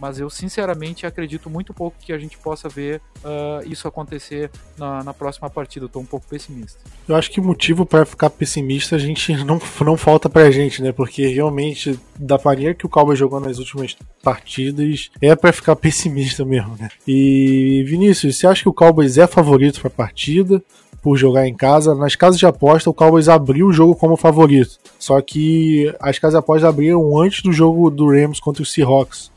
[0.00, 5.04] mas eu sinceramente acredito muito pouco que a gente possa ver uh, isso acontecer na,
[5.04, 5.88] na, próxima partida.
[5.88, 6.80] Tô um pouco pessimista.
[7.06, 10.90] Eu acho que motivo para ficar pessimista a gente não, não falta pra gente, né?
[10.90, 16.44] Porque realmente, da maneira que o Cowboys jogou nas últimas partidas, é para ficar pessimista
[16.44, 16.88] mesmo, né?
[17.06, 20.62] E Vinícius, você acha que o Cowboys é favorito pra partida?
[21.02, 21.94] por jogar em casa.
[21.94, 24.78] Nas casas de aposta, o Cowboys abriu o jogo como favorito.
[24.98, 29.30] Só que as casas de aposta abriram antes do jogo do Rams contra o Seahawks.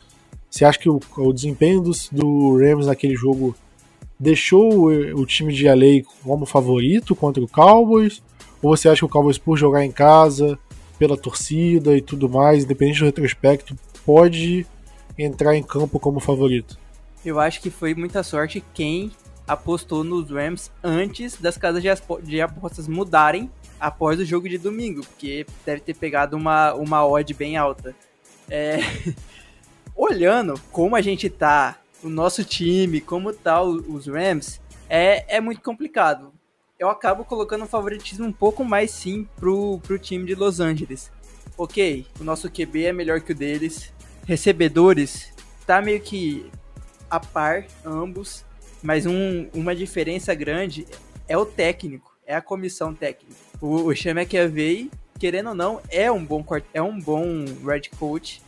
[0.54, 3.56] Você acha que o, o desempenho do, do Rams naquele jogo
[4.20, 8.22] deixou o, o time de LA como favorito contra o Cowboys?
[8.62, 10.60] Ou você acha que o Cowboys, por jogar em casa,
[11.00, 13.76] pela torcida e tudo mais, independente do retrospecto,
[14.06, 14.64] pode
[15.18, 16.78] entrar em campo como favorito?
[17.26, 19.12] Eu acho que foi muita sorte quem
[19.48, 21.82] apostou nos Rams antes das casas
[22.22, 23.50] de apostas mudarem
[23.80, 27.96] após o jogo de domingo, porque deve ter pegado uma, uma odd bem alta.
[28.48, 28.78] É,
[29.96, 35.62] olhando como a gente tá, o nosso time, como tá os Rams, é, é muito
[35.62, 36.34] complicado.
[36.78, 41.12] Eu acabo colocando um favoritismo um pouco mais sim pro, pro time de Los Angeles.
[41.58, 43.94] Ok, o nosso QB é melhor que o deles.
[44.26, 45.32] Recebedores,
[45.66, 46.50] tá meio que
[47.10, 48.44] a par, ambos.
[48.82, 50.86] Mas um, uma diferença grande
[51.28, 53.36] é o técnico, é a comissão técnica.
[53.62, 58.42] O, o Sean McAvey, querendo ou não, é um bom, é um bom red coach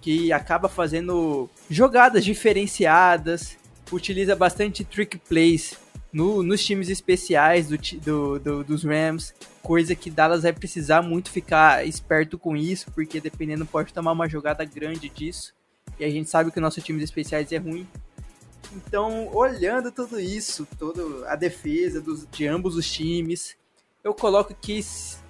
[0.00, 3.56] que acaba fazendo jogadas diferenciadas,
[3.92, 5.76] utiliza bastante trick plays
[6.12, 11.30] no, nos times especiais do, do, do, dos Rams, coisa que Dallas vai precisar muito
[11.30, 15.54] ficar esperto com isso, porque dependendo pode tomar uma jogada grande disso,
[15.98, 17.86] e a gente sabe que o nosso time especiais é ruim.
[18.72, 23.56] Então, olhando tudo isso, toda a defesa dos, de ambos os times,
[24.02, 24.80] eu coloco que,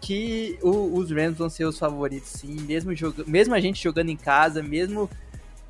[0.01, 2.57] que o, os Rams vão ser os favoritos, sim.
[2.62, 5.11] Mesmo, joga, mesmo a gente jogando em casa, mesmo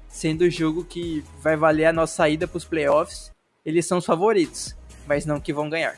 [0.09, 3.31] sendo o jogo que vai valer a nossa saída para os playoffs,
[3.65, 4.77] eles são os favoritos,
[5.07, 5.97] mas não que vão ganhar.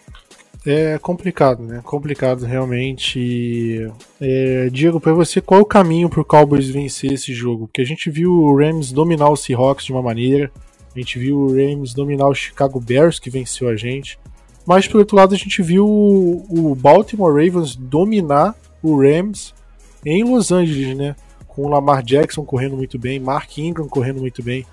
[0.65, 1.81] É complicado, né?
[1.83, 3.91] Complicado realmente.
[4.21, 7.67] É, Diego, para você, qual é o caminho para o Cowboys vencer esse jogo?
[7.67, 10.53] Porque a gente viu o Rams dominar o Seahawks de uma maneira,
[10.95, 14.21] a gente viu o Rams dominar o Chicago Bears, que venceu a gente.
[14.67, 19.53] Mas por outro lado, a gente viu o Baltimore Ravens dominar o Rams
[20.05, 21.17] em Los Angeles, né?
[21.47, 24.65] Com o Lamar Jackson correndo muito bem, Mark Ingram correndo muito bem.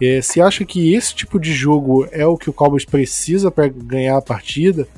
[0.00, 3.68] É, você acha que esse tipo de jogo é o que o Cowboys precisa para
[3.68, 4.88] ganhar a partida?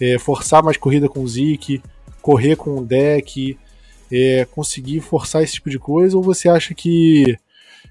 [0.00, 1.82] É, forçar mais corrida com o Zeke,
[2.20, 3.56] correr com o deck,
[4.10, 6.16] é, conseguir forçar esse tipo de coisa?
[6.16, 7.36] Ou você acha que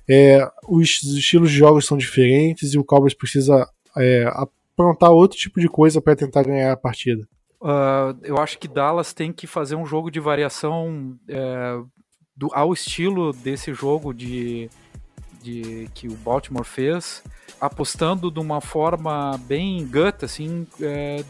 [0.10, 3.70] é, os estilos de jogos são diferentes e o Cowboys precisa
[4.78, 7.28] aprontar outro tipo de coisa para tentar ganhar a partida?
[7.60, 11.80] Uh, eu acho que Dallas tem que fazer um jogo de variação é,
[12.36, 14.70] do, ao estilo desse jogo de,
[15.42, 17.24] de, que o Baltimore fez,
[17.60, 21.24] apostando de uma forma bem gut, assim, é,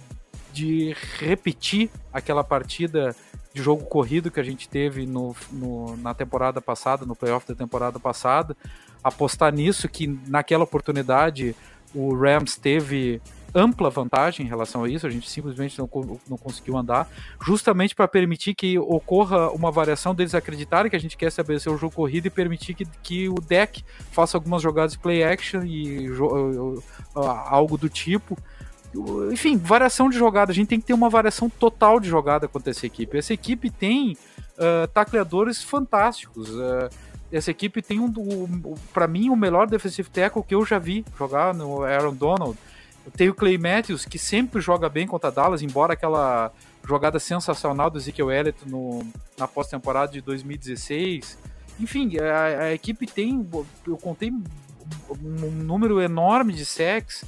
[0.51, 3.15] de repetir aquela partida
[3.53, 7.55] de jogo corrido que a gente teve no, no, na temporada passada, no playoff da
[7.55, 8.55] temporada passada,
[9.01, 11.55] apostar nisso, que naquela oportunidade
[11.95, 13.21] o Rams teve
[13.57, 15.89] ampla vantagem em relação a isso, a gente simplesmente não,
[16.29, 17.09] não conseguiu andar,
[17.41, 21.77] justamente para permitir que ocorra uma variação deles acreditarem que a gente quer estabelecer o
[21.77, 26.07] jogo corrido e permitir que, que o deck faça algumas jogadas play action e
[27.15, 28.37] algo do tipo.
[29.31, 30.51] Enfim, variação de jogada.
[30.51, 33.17] A gente tem que ter uma variação total de jogada contra essa equipe.
[33.17, 34.15] Essa equipe tem
[34.57, 36.49] uh, tacleadores fantásticos.
[36.49, 36.89] Uh,
[37.31, 41.03] essa equipe tem um, um para mim o melhor defensive tackle que eu já vi
[41.17, 42.57] jogar no Aaron Donald.
[43.15, 46.51] Tem o Clay Matthews, que sempre joga bem contra Dallas, embora aquela
[46.85, 49.05] jogada sensacional do Ezekiel Elliott no,
[49.37, 51.37] na pós-temporada de 2016.
[51.79, 53.47] Enfim, a, a, equipe tem,
[53.85, 57.23] eu contei um número enorme de sacks.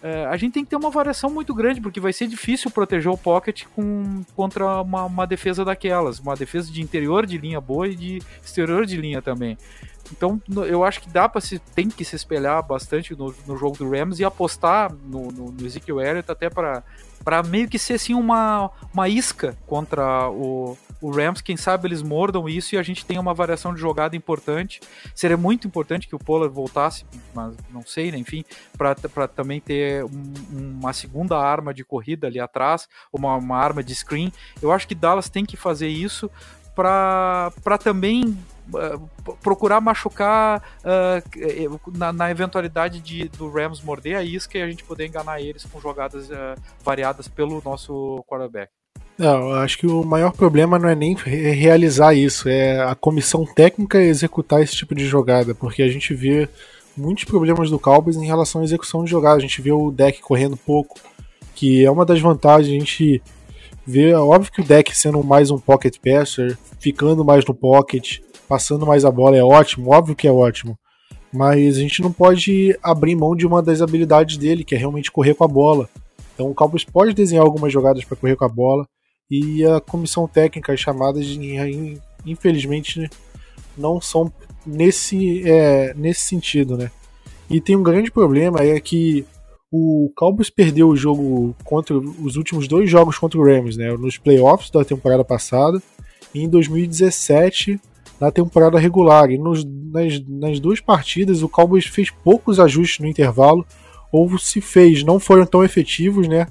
[0.00, 3.10] É, a gente tem que ter uma variação muito grande, porque vai ser difícil proteger
[3.10, 7.88] o pocket com, contra uma, uma defesa daquelas, uma defesa de interior de linha boa
[7.88, 9.58] e de exterior de linha também.
[10.12, 13.76] Então eu acho que dá para se tem que se espelhar bastante no, no jogo
[13.76, 16.82] do Rams e apostar no, no, no Ezekiel Elliott até para
[17.24, 21.42] para meio que ser assim uma, uma isca contra o, o Rams.
[21.42, 24.80] Quem sabe eles mordam isso e a gente tenha uma variação de jogada importante.
[25.14, 27.04] Seria muito importante que o Pollard voltasse,
[27.34, 28.18] mas não sei, né?
[28.18, 28.44] enfim,
[28.76, 30.32] para também ter um,
[30.80, 34.32] uma segunda arma de corrida ali atrás, uma, uma arma de screen.
[34.62, 36.30] Eu acho que Dallas tem que fazer isso
[36.74, 38.38] para também
[39.42, 44.84] procurar machucar uh, na, na, eventualidade de, do Rams morder a isca e a gente
[44.84, 46.54] poder enganar eles com jogadas uh,
[46.84, 48.70] variadas pelo nosso quarterback.
[49.16, 54.00] Não, acho que o maior problema não é nem realizar isso, é a comissão técnica
[54.00, 56.48] executar esse tipo de jogada, porque a gente vê
[56.96, 59.36] muitos problemas do Cowboys em relação à execução de jogada.
[59.36, 61.00] A gente vê o deck correndo pouco,
[61.54, 62.76] que é uma das vantagens.
[62.76, 63.22] A gente
[63.86, 68.18] vê, óbvio que o deck sendo mais um pocket passer, ficando mais no pocket,
[68.48, 70.76] passando mais a bola é ótimo, óbvio que é ótimo.
[71.32, 75.12] Mas a gente não pode abrir mão de uma das habilidades dele, que é realmente
[75.12, 75.88] correr com a bola.
[76.34, 78.86] Então o Cowboys pode desenhar algumas jogadas para correr com a bola
[79.30, 81.26] e a comissão técnica, as chamadas,
[82.24, 83.10] infelizmente,
[83.76, 84.32] não são
[84.66, 86.90] nesse, é, nesse sentido, né?
[87.50, 89.26] E tem um grande problema, é que
[89.70, 93.92] o Cowboys perdeu o jogo contra os últimos dois jogos contra o Rams, né?
[93.92, 95.82] Nos playoffs da temporada passada
[96.34, 97.78] e em 2017
[98.20, 99.30] na temporada regular.
[99.30, 103.64] E nos, nas, nas duas partidas o Cowboys fez poucos ajustes no intervalo,
[104.10, 106.46] ou se fez, não foram tão efetivos, né?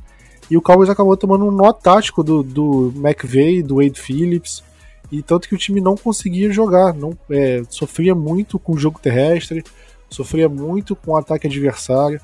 [0.49, 4.63] E o Cowboys acabou tomando um nó tático do, do McVeigh, do Wade Phillips,
[5.11, 8.99] e tanto que o time não conseguia jogar, não é, sofria muito com o jogo
[8.99, 9.63] terrestre,
[10.09, 12.19] sofria muito com o ataque adversário.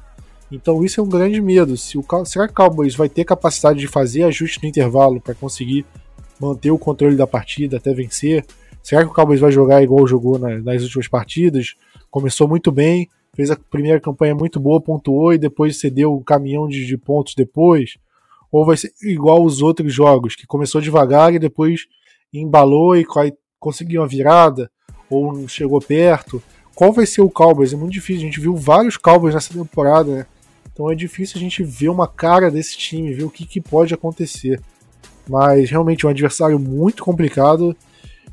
[0.52, 1.76] Então isso é um grande medo.
[1.76, 5.34] Se o, será que o Cowboys vai ter capacidade de fazer ajuste no intervalo para
[5.34, 5.86] conseguir
[6.40, 8.46] manter o controle da partida até vencer?
[8.84, 11.76] Será que o Cowboys vai jogar igual jogou nas últimas partidas?
[12.12, 16.68] Começou muito bem, fez a primeira campanha muito boa, pontuou e depois cedeu um caminhão
[16.68, 17.98] de, de pontos depois?
[18.52, 21.88] Ou vai ser igual os outros jogos, que começou devagar e depois
[22.34, 23.06] embalou e
[23.58, 24.70] conseguiu uma virada?
[25.10, 26.44] Ou chegou perto?
[26.76, 27.72] Qual vai ser o Cowboys?
[27.72, 28.24] É muito difícil.
[28.24, 30.26] A gente viu vários Cowboys nessa temporada, né?
[30.72, 33.94] Então é difícil a gente ver uma cara desse time, ver o que, que pode
[33.94, 34.60] acontecer.
[35.30, 37.76] Mas realmente é um adversário muito complicado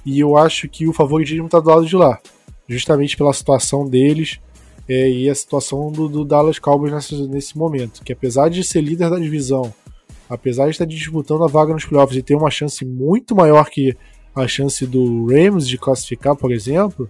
[0.05, 2.19] e eu acho que o favoritismo está do lado de lá,
[2.69, 4.41] justamente pela situação deles
[4.89, 6.93] é, e a situação do, do Dallas Cowboys
[7.29, 9.73] nesse, momento, que apesar de ser líder da divisão,
[10.29, 13.97] apesar de estar disputando a vaga nos playoffs e ter uma chance muito maior que
[14.35, 17.09] a chance do Rams de classificar, por exemplo,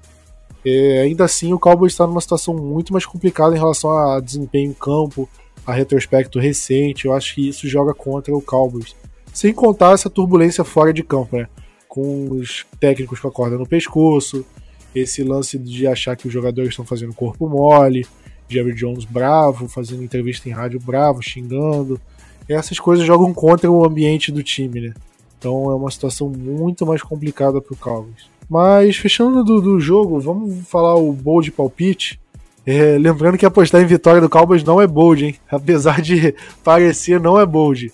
[0.64, 4.70] é, ainda assim o Cowboys está numa situação muito mais complicada em relação a desempenho
[4.70, 5.28] em campo,
[5.66, 7.06] a retrospecto recente.
[7.06, 8.94] Eu acho que isso joga contra o Cowboys.
[9.32, 11.48] Sem contar essa turbulência fora de campo, né?
[11.90, 14.46] Com os técnicos com a corda no pescoço,
[14.94, 18.06] esse lance de achar que os jogadores estão fazendo corpo mole,
[18.48, 22.00] Jerry Jones bravo, fazendo entrevista em rádio bravo, xingando
[22.54, 24.94] essas coisas jogam contra o ambiente do time, né?
[25.38, 28.28] Então é uma situação muito mais complicada para o Cowboys.
[28.48, 32.20] Mas fechando do, do, jogo, vamos falar o bold palpite.
[32.66, 35.36] É, lembrando que apostar em vitória do Cowboys não é bold, hein?
[35.48, 37.92] Apesar de parecer, não é bold.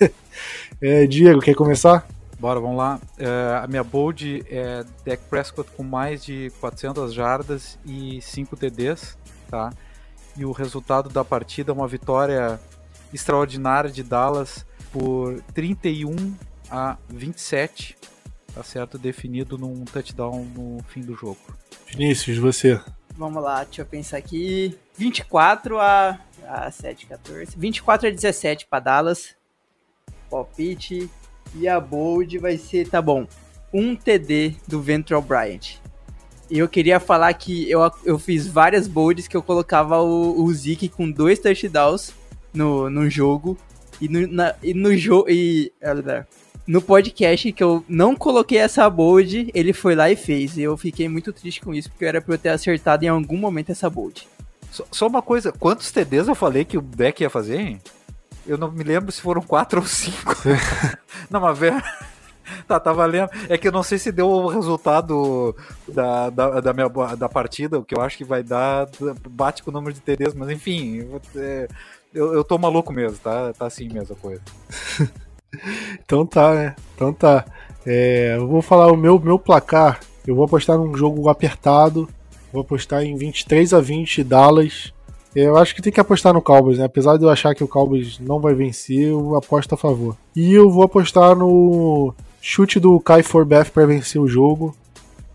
[0.80, 2.06] é, Diego, quer começar?
[2.42, 3.00] Bora, vamos lá.
[3.18, 9.16] É, a minha bold é Dak Prescott com mais de 400 jardas e 5 TDs,
[9.48, 9.72] tá?
[10.36, 12.58] E o resultado da partida é uma vitória
[13.14, 16.34] extraordinária de Dallas por 31
[16.68, 17.96] a 27,
[18.52, 18.98] tá certo?
[18.98, 21.38] Definido num touchdown no fim do jogo.
[21.86, 22.80] Vinícius, você.
[23.16, 24.76] Vamos lá, deixa eu pensar aqui.
[24.98, 27.56] 24 a, a 7, 14.
[27.56, 29.36] 24 a 17 para Dallas.
[30.28, 31.08] Palpite.
[31.54, 33.26] E a bold vai ser, tá bom,
[33.72, 35.76] um TD do Ventral Bryant.
[36.50, 40.52] E eu queria falar que eu, eu fiz várias bolds que eu colocava o, o
[40.52, 42.12] Zeke com dois touchdowns
[42.52, 43.56] no, no jogo.
[44.00, 45.30] E no, na, e no jogo.
[45.30, 45.72] E.
[46.66, 50.56] No podcast que eu não coloquei essa bold, ele foi lá e fez.
[50.56, 53.36] E eu fiquei muito triste com isso, porque era pra eu ter acertado em algum
[53.36, 54.28] momento essa bold.
[54.70, 57.80] Só, só uma coisa, quantos TDs eu falei que o Beck ia fazer, hein?
[58.46, 60.34] Eu não me lembro se foram quatro ou cinco.
[61.30, 61.82] não, mas velho.
[62.66, 63.30] Tá, tá valendo.
[63.48, 65.56] É que eu não sei se deu o resultado
[65.88, 68.88] da, da, da, minha, da partida, o que eu acho que vai dar,
[69.30, 71.68] bate com o número de TDs, mas enfim, é,
[72.12, 74.42] eu, eu tô maluco mesmo, tá, tá assim mesmo a coisa.
[76.04, 76.76] então tá, né?
[76.94, 77.44] Então tá.
[77.86, 80.00] É, eu vou falar o meu, meu placar.
[80.26, 82.08] Eu vou apostar num jogo apertado.
[82.52, 84.92] Vou apostar em 23 a 20 Dallas.
[85.34, 86.84] Eu acho que tem que apostar no Cowboys, né?
[86.84, 90.16] Apesar de eu achar que o Cowboys não vai vencer, eu aposto a favor.
[90.36, 94.76] E eu vou apostar no chute do Kai Forbeth para vencer o jogo.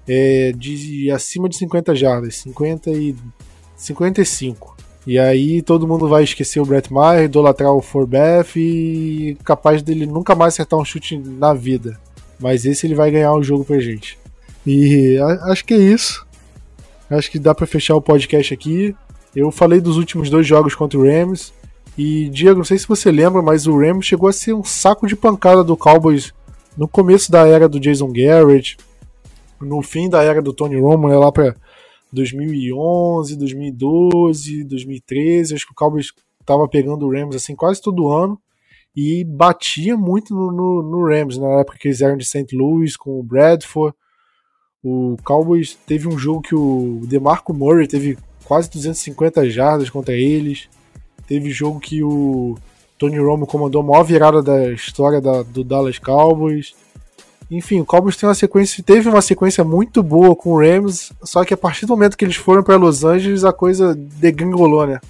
[0.07, 3.15] É, de acima de 50 jardas, 50 e
[3.75, 4.77] 55.
[5.05, 10.05] E aí todo mundo vai esquecer o Brett Maher, idolatrar o Forbeth e capaz dele
[10.05, 11.99] nunca mais acertar um chute na vida.
[12.39, 14.19] Mas esse ele vai ganhar o jogo pra gente.
[14.65, 16.27] E acho que é isso.
[17.09, 18.93] Acho que dá para fechar o podcast aqui.
[19.37, 21.53] Eu falei dos últimos dois jogos contra o Rams.
[21.95, 25.05] E, Diego, não sei se você lembra, mas o Rams chegou a ser um saco
[25.05, 26.33] de pancada do Cowboys
[26.75, 28.77] no começo da era do Jason Garrett,
[29.61, 31.55] no fim da era do Tony Romo, lá para
[32.11, 35.53] 2011, 2012, 2013.
[35.53, 36.07] Acho que o Cowboys
[36.41, 38.39] estava pegando o Rams assim quase todo ano
[38.95, 42.47] e batia muito no, no, no, Rams na época que eles eram de St.
[42.55, 43.95] Louis com o Bradford.
[44.83, 48.17] O Cowboys teve um jogo que o DeMarco Murray teve
[48.47, 50.69] quase 250 jardas contra eles.
[51.27, 52.57] Teve jogo que o
[52.97, 56.73] Tony Romo comandou a maior virada da história da, do Dallas Cowboys.
[57.51, 61.43] Enfim, o Cowboys tem uma sequência, teve uma sequência muito boa com o Rams, só
[61.43, 65.01] que a partir do momento que eles foram para Los Angeles, a coisa degringolou, né?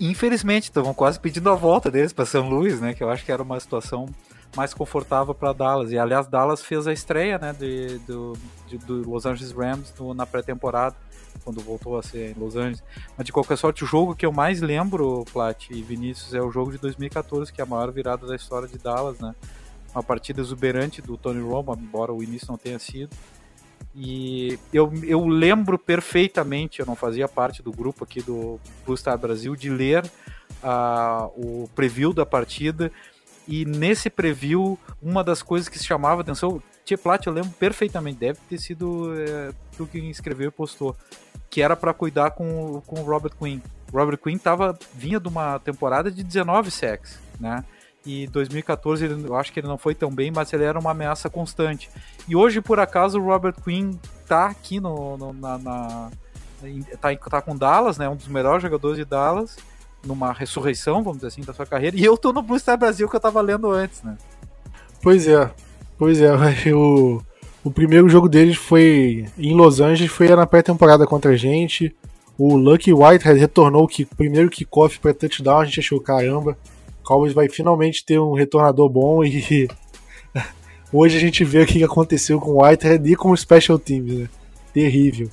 [0.00, 2.92] Infelizmente, estavam quase pedindo a volta deles para São Luís, né?
[2.92, 4.08] Que eu acho que era uma situação
[4.56, 5.92] mais confortável para Dallas.
[5.92, 8.32] E aliás, Dallas fez a estreia, né, de, do,
[8.66, 10.96] de, do Los Angeles Rams no, na pré-temporada
[11.42, 12.82] quando voltou a ser em Los Angeles.
[13.16, 16.50] Mas de qualquer sorte, o jogo que eu mais lembro, Plat e Vinícius, é o
[16.50, 19.34] jogo de 2014, que é a maior virada da história de Dallas, né?
[19.94, 23.10] Uma partida exuberante do Tony Romo, embora o início não tenha sido.
[23.94, 29.18] E eu, eu lembro perfeitamente, eu não fazia parte do grupo aqui do Blue Star
[29.18, 30.04] Brasil, de ler
[30.62, 32.92] uh, o preview da partida.
[33.48, 38.18] E nesse preview, uma das coisas que se chamava atenção, Tia Plat, eu lembro perfeitamente,
[38.18, 40.96] deve ter sido é, tu que escreveu e postou,
[41.48, 43.60] que era para cuidar com, com o Robert Quinn.
[43.92, 47.64] Robert Quinn tava, vinha de uma temporada de 19 sacks, né?
[48.04, 50.90] E 2014 ele, eu acho que ele não foi tão bem, mas ele era uma
[50.90, 51.88] ameaça constante.
[52.26, 53.92] E hoje, por acaso, o Robert Quinn
[54.26, 56.10] tá aqui no, no na, na
[57.00, 58.08] tá, tá com Dallas, né?
[58.08, 59.58] Um dos melhores jogadores de Dallas,
[60.04, 61.96] numa ressurreição, vamos dizer assim, da sua carreira.
[61.96, 64.18] E eu tô no Blue Star Brasil que eu tava lendo antes, né?
[65.02, 65.50] Pois é,
[66.00, 66.32] Pois é,
[66.72, 67.20] o,
[67.62, 71.94] o primeiro jogo deles foi em Los Angeles, foi na pré-temporada contra a gente.
[72.38, 76.56] O Lucky Whitehead retornou o primeiro kickoff para touchdown, a gente achou, caramba,
[77.00, 79.68] o Cowboys vai finalmente ter um retornador bom e
[80.90, 84.20] hoje a gente vê o que aconteceu com o Whitehead e com o Special Teams,
[84.20, 84.28] né?
[84.72, 85.28] Terrível.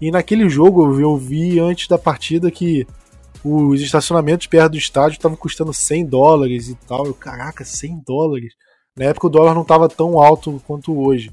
[0.00, 2.84] E naquele jogo eu vi antes da partida que
[3.44, 7.06] os estacionamentos perto do estádio estavam custando 100 dólares e tal.
[7.06, 8.52] Eu, caraca, 100 dólares?
[8.98, 11.30] Na época o dólar não estava tão alto quanto hoje,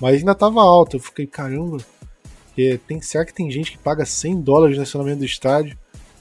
[0.00, 0.96] mas ainda estava alto.
[0.96, 1.78] Eu fiquei, caramba,
[2.56, 5.76] é, tem, será que tem gente que paga 100 dólares no estacionamento do estádio?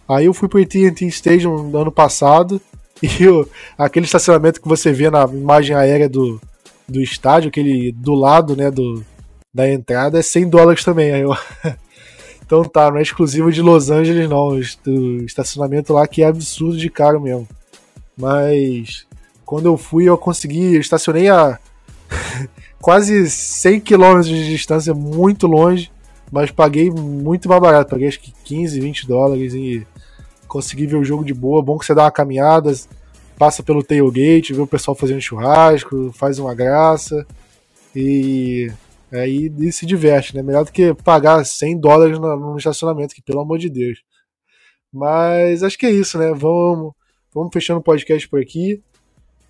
[0.07, 2.59] Aí eu fui pro AT&T Stadium no ano passado
[3.01, 6.41] e eu, aquele estacionamento que você vê na imagem aérea do,
[6.87, 9.05] do estádio, aquele do lado, né, do,
[9.53, 11.11] da entrada, é 100 dólares também.
[11.11, 11.35] Aí eu...
[12.43, 16.77] então tá, não é exclusivo de Los Angeles não, o estacionamento lá que é absurdo
[16.77, 17.47] de caro mesmo.
[18.15, 19.06] Mas
[19.47, 21.57] quando eu fui, eu consegui, eu estacionei a
[22.81, 25.89] quase 100 km de distância, muito longe,
[26.29, 29.87] mas paguei muito mais barato, paguei acho que 15, 20 dólares e
[30.49, 31.61] consegui ver o jogo de boa.
[31.61, 32.73] Bom que você dá uma caminhada,
[33.39, 37.25] passa pelo tailgate, vê o pessoal fazendo churrasco, faz uma graça.
[37.95, 38.69] E
[39.13, 40.43] aí e se diverte, né?
[40.43, 43.99] Melhor do que pagar 100 dólares no estacionamento, que pelo amor de Deus.
[44.91, 46.33] Mas acho que é isso, né?
[46.33, 46.91] Vamos,
[47.33, 48.83] vamos fechando o podcast por aqui.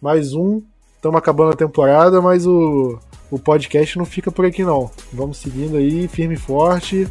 [0.01, 0.61] Mais um.
[0.95, 2.99] Estamos acabando a temporada, mas o,
[3.31, 4.91] o podcast não fica por aqui não.
[5.11, 7.07] Vamos seguindo aí, firme e forte,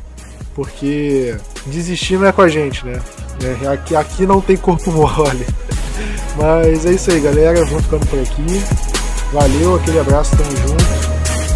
[0.55, 3.01] porque desistir não é com a gente, né?
[3.63, 5.47] É, aqui, aqui não tem corpo mole.
[6.37, 7.65] Mas é isso aí, galera.
[7.65, 8.47] Vamos ficando por aqui.
[9.33, 10.85] Valeu, aquele abraço, tamo junto.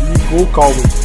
[0.08, 0.99] E gol calmo.